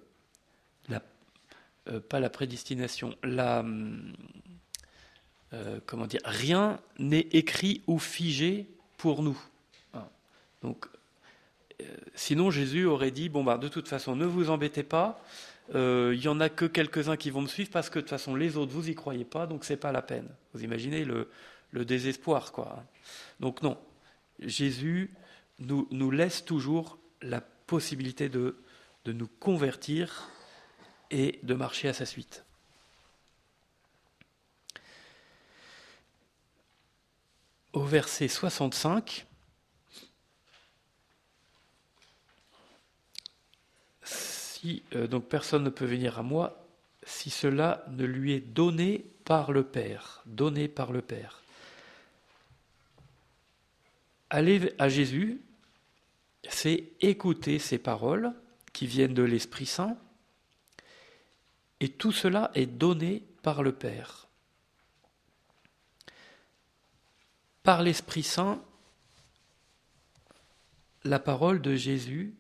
[2.10, 3.16] pas la prédestination,
[6.08, 8.68] dire, rien n'est écrit ou figé
[8.98, 9.40] pour nous.
[10.62, 10.88] Donc,
[12.16, 15.22] sinon Jésus aurait dit bon bah de toute façon, ne vous embêtez pas
[15.70, 18.12] il euh, y en a que quelques-uns qui vont me suivre parce que de toute
[18.12, 20.28] façon les autres vous y croyez pas, donc c'est pas la peine.
[20.54, 21.28] Vous imaginez le,
[21.74, 22.86] désespoir, quoi.
[23.42, 23.78] Donc non,
[24.40, 25.14] Jésus
[25.60, 28.56] nous laisse toujours la possibilité de,
[29.06, 30.30] de nous convertir
[31.12, 32.44] et de marcher à sa suite.
[37.74, 39.28] Au verset 65,
[44.04, 46.62] si euh, donc personne ne peut venir à moi
[47.06, 51.44] si cela ne lui est donné par le Père, donné par le Père.
[54.32, 55.42] Aller à Jésus,
[56.50, 58.34] c'est écouter ses paroles,
[58.76, 59.98] qui viennent de l'Esprit Saint,
[61.80, 64.28] et tout cela est donné par le Père.
[67.64, 68.62] Par l'Esprit Saint,
[71.06, 72.36] la parole de Jésus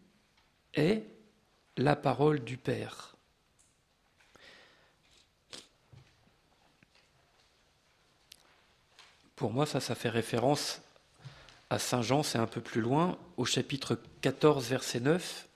[0.74, 1.04] est
[1.78, 3.16] la parole du Père.
[9.38, 10.82] Pour moi, ça, ça fait référence
[11.70, 15.48] à Saint Jean, c'est un peu plus loin, au chapitre 14, verset 9,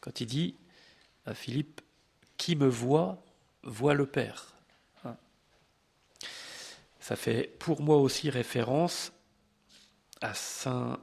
[0.00, 0.56] quand il dit
[1.26, 1.80] à Philippe,
[2.36, 3.22] Qui me voit,
[3.62, 4.54] voit le Père.
[5.04, 5.16] Hein.
[6.98, 9.12] Ça fait pour moi aussi référence
[10.22, 10.98] à Saint,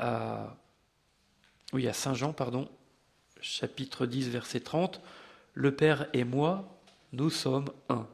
[1.73, 2.69] oui, à Saint Jean, pardon,
[3.41, 5.01] chapitre 10, verset 30,
[5.53, 6.79] Le Père et moi,
[7.13, 8.07] nous sommes un.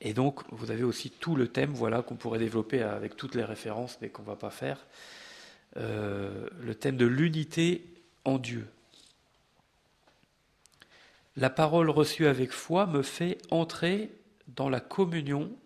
[0.00, 3.44] Et donc, vous avez aussi tout le thème, voilà, qu'on pourrait développer avec toutes les
[3.44, 4.84] références, mais qu'on ne va pas faire,
[5.76, 7.84] euh, le thème de l'unité
[8.24, 8.68] en Dieu.
[11.36, 14.10] La parole reçue avec foi me fait entrer
[14.48, 15.56] dans la communion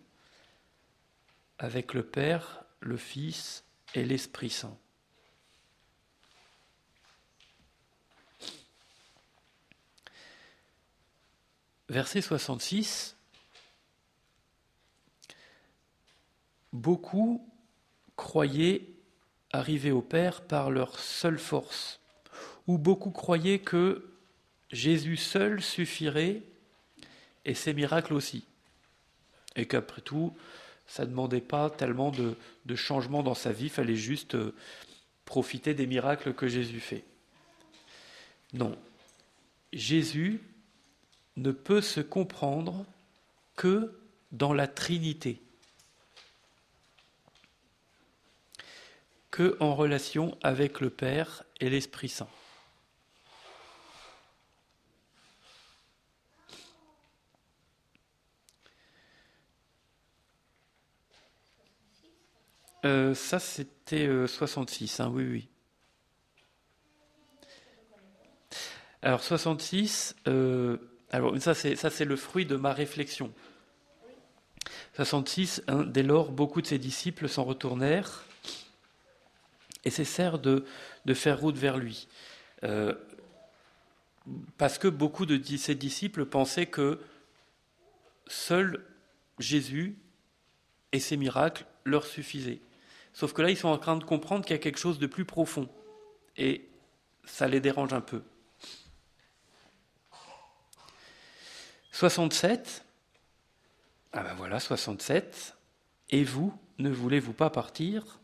[1.59, 4.77] avec le Père, le Fils et l'Esprit Saint.
[11.89, 13.15] Verset 66.
[16.73, 17.49] Beaucoup
[18.15, 18.87] croyaient
[19.51, 21.96] arriver au Père par leur seule force,
[22.67, 24.05] ou beaucoup croyaient que
[24.71, 26.41] Jésus seul suffirait
[27.45, 28.43] et ses miracles aussi,
[29.55, 30.35] et qu'après tout,
[30.85, 34.53] ça ne demandait pas tellement de, de changement dans sa vie, il fallait juste euh,
[35.25, 37.03] profiter des miracles que Jésus fait.
[38.53, 38.77] Non,
[39.73, 40.41] Jésus
[41.35, 42.85] ne peut se comprendre
[43.55, 43.99] que
[44.31, 45.41] dans la Trinité,
[49.31, 52.29] que en relation avec le Père et l'Esprit Saint.
[62.87, 65.49] Euh, ça, c'était 66, euh, hein, oui, oui.
[69.01, 70.77] Alors 66, euh,
[71.11, 73.33] alors ça c'est, le fruit de ma réflexion.
[74.95, 78.23] 66, hein, dès lors, beaucoup de ses disciples s'en retournèrent
[79.83, 80.65] et cessèrent de,
[81.05, 82.07] de faire route vers lui.
[84.57, 87.01] parce que beaucoup de ses disciples pensaient que
[88.27, 88.83] seul
[89.39, 89.97] Jésus
[90.93, 92.61] et ses miracles leur suffisaient.
[93.17, 95.07] Sauf que là, ils sont en train de comprendre qu'il y a quelque chose de
[95.07, 95.67] plus profond.
[96.37, 96.69] Et
[97.25, 98.21] ça les dérange un peu.
[101.93, 102.85] 67.
[104.13, 105.55] Ah ben voilà, 67.
[106.11, 108.19] Et vous, ne voulez-vous pas partir?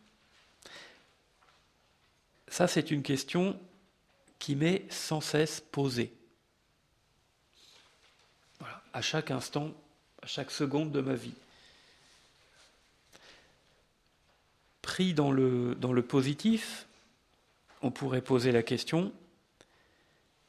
[2.48, 3.60] Ça, c'est une question
[4.38, 6.16] qui m'est sans cesse posée.
[8.60, 9.72] Voilà, à chaque instant,
[10.22, 11.34] à chaque seconde de ma vie.
[14.84, 16.88] Pris dans le, positif,
[17.82, 19.12] on pourrait poser la question,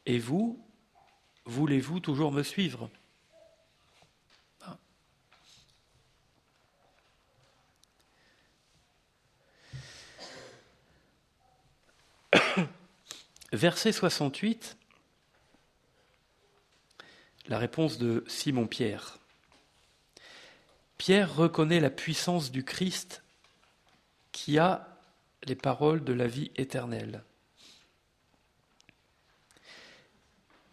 [0.06, 0.62] et vous,
[1.46, 2.90] voulez-vous toujours me suivre?
[13.52, 14.76] Verset 68,
[17.46, 19.20] la réponse de Simon-Pierre.
[20.98, 23.23] Pierre reconnaît la puissance du Christ
[24.34, 24.88] qui a
[25.44, 27.22] les paroles de la vie éternelle.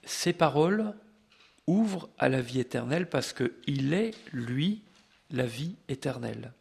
[0.04, 0.96] Ces paroles
[1.68, 4.82] ouvrent à la vie éternelle parce qu'il est, lui,
[5.30, 6.54] la vie éternelle.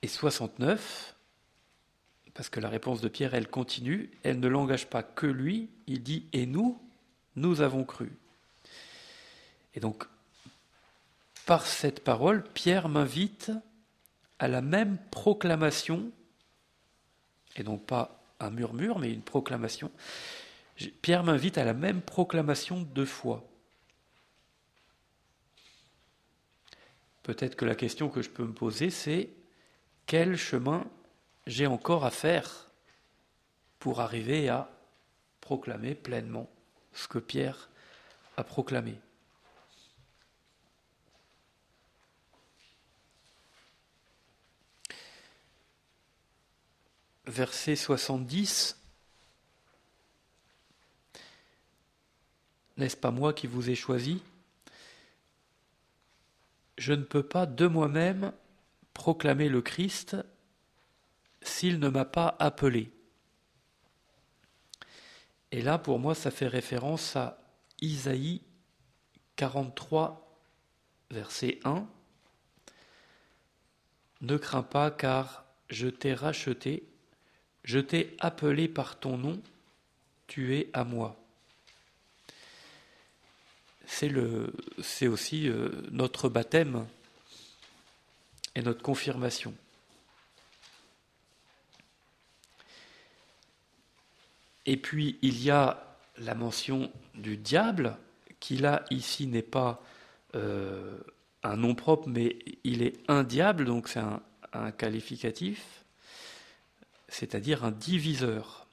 [0.00, 1.16] Et 69,
[2.34, 6.02] parce que la réponse de Pierre, elle continue, elle ne l'engage pas que lui, il
[6.02, 6.80] dit et nous,
[7.36, 8.12] nous avons cru.
[9.74, 10.04] Et donc,
[11.46, 13.52] par cette parole, Pierre m'invite
[14.38, 16.10] à la même proclamation,
[17.56, 19.90] et donc pas un murmure, mais une proclamation.
[21.00, 23.46] Pierre m'invite à la même proclamation de foi.
[27.22, 29.30] Peut-être que la question que je peux me poser, c'est
[30.06, 30.84] quel chemin
[31.46, 32.70] j'ai encore à faire
[33.78, 34.70] pour arriver à
[35.40, 36.48] proclamer pleinement
[36.92, 37.68] ce que Pierre
[38.36, 38.98] a proclamé.
[47.26, 48.76] Verset 70.
[52.76, 54.22] N'est-ce pas moi qui vous ai choisi?
[56.78, 58.32] Je ne peux pas de moi-même
[58.92, 60.16] proclamer le Christ,
[61.42, 62.90] s'il ne m'a pas appelé.
[65.50, 67.38] Et là, pour moi, ça fait référence à
[67.80, 68.40] Isaïe
[69.36, 70.40] 43,
[71.10, 71.86] verset 1.
[74.22, 76.84] Ne crains pas, car je t'ai racheté,
[77.64, 79.40] je t'ai appelé par ton nom,
[80.26, 81.16] tu es à moi.
[83.86, 86.86] C'est, aussi euh, notre baptême
[88.54, 89.54] et notre confirmation.
[94.66, 97.96] Et puis il y a la mention du diable,
[98.40, 99.82] qui là, ici, n'est pas
[100.34, 100.98] euh,
[101.42, 104.20] un nom propre, mais il est un diable, donc c'est un,
[104.72, 105.84] qualificatif,
[107.08, 108.66] c'est-à-dire un diviseur.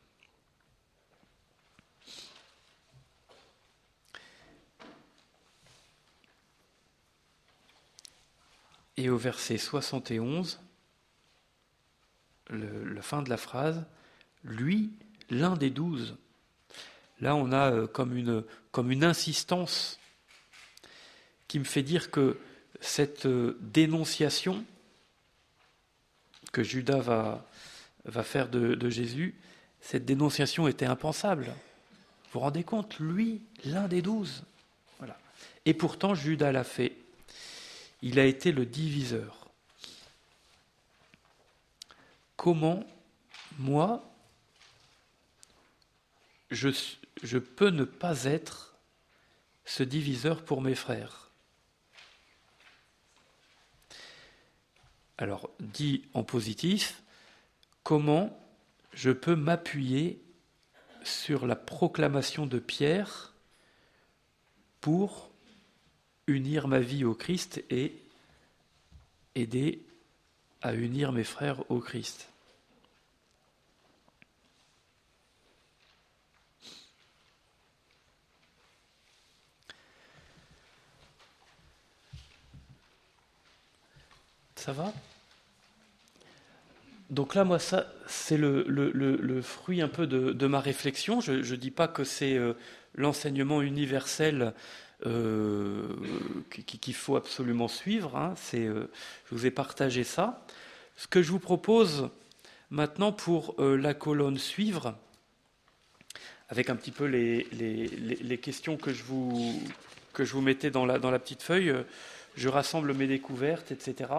[8.98, 10.60] Et au verset 71,
[12.50, 13.86] le, la fin de la phrase,
[14.44, 14.92] lui,
[15.30, 16.16] l'un des douze.
[17.22, 20.00] Là, on a euh, comme une, insistance
[21.48, 22.40] qui me fait dire que
[22.80, 24.64] cette euh, dénonciation
[26.52, 27.46] que Judas va,
[28.24, 29.36] faire de, de Jésus,
[29.82, 31.46] cette dénonciation était impensable.
[31.46, 34.44] Vous vous rendez compte Lui, l'un des douze.
[34.98, 35.18] Voilà.
[35.66, 36.96] Et pourtant, Judas l'a fait.
[38.02, 39.48] Il a été le diviseur.
[42.38, 42.86] Comment,
[43.58, 44.09] moi,
[46.52, 48.76] je, peux ne pas être
[49.66, 51.30] ce diviseur pour mes frères
[55.18, 57.04] Alors, dit en positif,
[57.84, 58.40] comment
[58.94, 60.24] je peux m'appuyer
[61.04, 63.34] sur la proclamation de Pierre
[64.80, 65.30] pour
[66.28, 68.02] unir ma vie au Christ et
[69.36, 69.86] aider
[70.62, 72.29] à unir mes frères au Christ?
[84.70, 84.94] Ça va?
[87.10, 91.22] Donc là, moi, ça, c'est le, fruit un peu de, ma réflexion.
[91.22, 92.54] Je ne dis pas que c'est euh,
[92.94, 94.54] l'enseignement universel
[95.08, 95.88] euh,
[96.52, 98.16] qu'il faut absolument suivre.
[98.16, 98.36] Hein.
[98.54, 98.86] Euh,
[99.26, 100.46] je vous ai partagé ça.
[100.98, 102.10] Ce que je vous propose
[102.70, 104.96] maintenant pour la colonne suivre,
[106.50, 109.64] avec un petit peu les, les, les, questions que je vous,
[110.14, 111.74] que je vous mettais dans la, dans la petite feuille,
[112.40, 114.10] je rassemble mes découvertes, etc.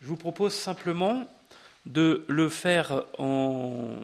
[0.00, 1.28] Je vous propose simplement
[1.84, 3.96] de le faire en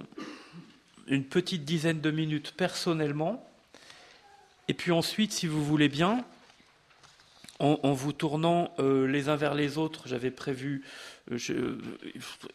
[1.07, 3.49] une petite dizaine de minutes personnellement,
[4.69, 6.25] et puis ensuite, si vous voulez bien,
[7.59, 10.85] en, vous tournant euh, les uns vers les autres, j'avais prévu
[11.33, 11.79] euh,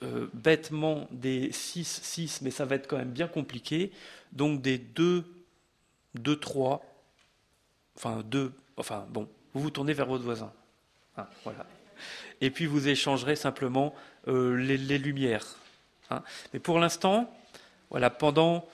[0.04, 3.92] euh, bêtement des 6-6, mais ça va être quand même bien compliqué,
[4.32, 5.26] donc des 2,
[6.14, 6.86] 2, 3,
[7.96, 10.54] enfin 2, enfin bon, vous vous tournez vers votre voisin.
[11.18, 11.66] Ah, voilà
[12.42, 13.94] et puis vous échangerez simplement
[14.28, 15.56] euh, les, lumières.
[16.10, 16.22] Hein.
[16.54, 17.34] Mais pour l'instant,
[17.90, 18.68] voilà, pendant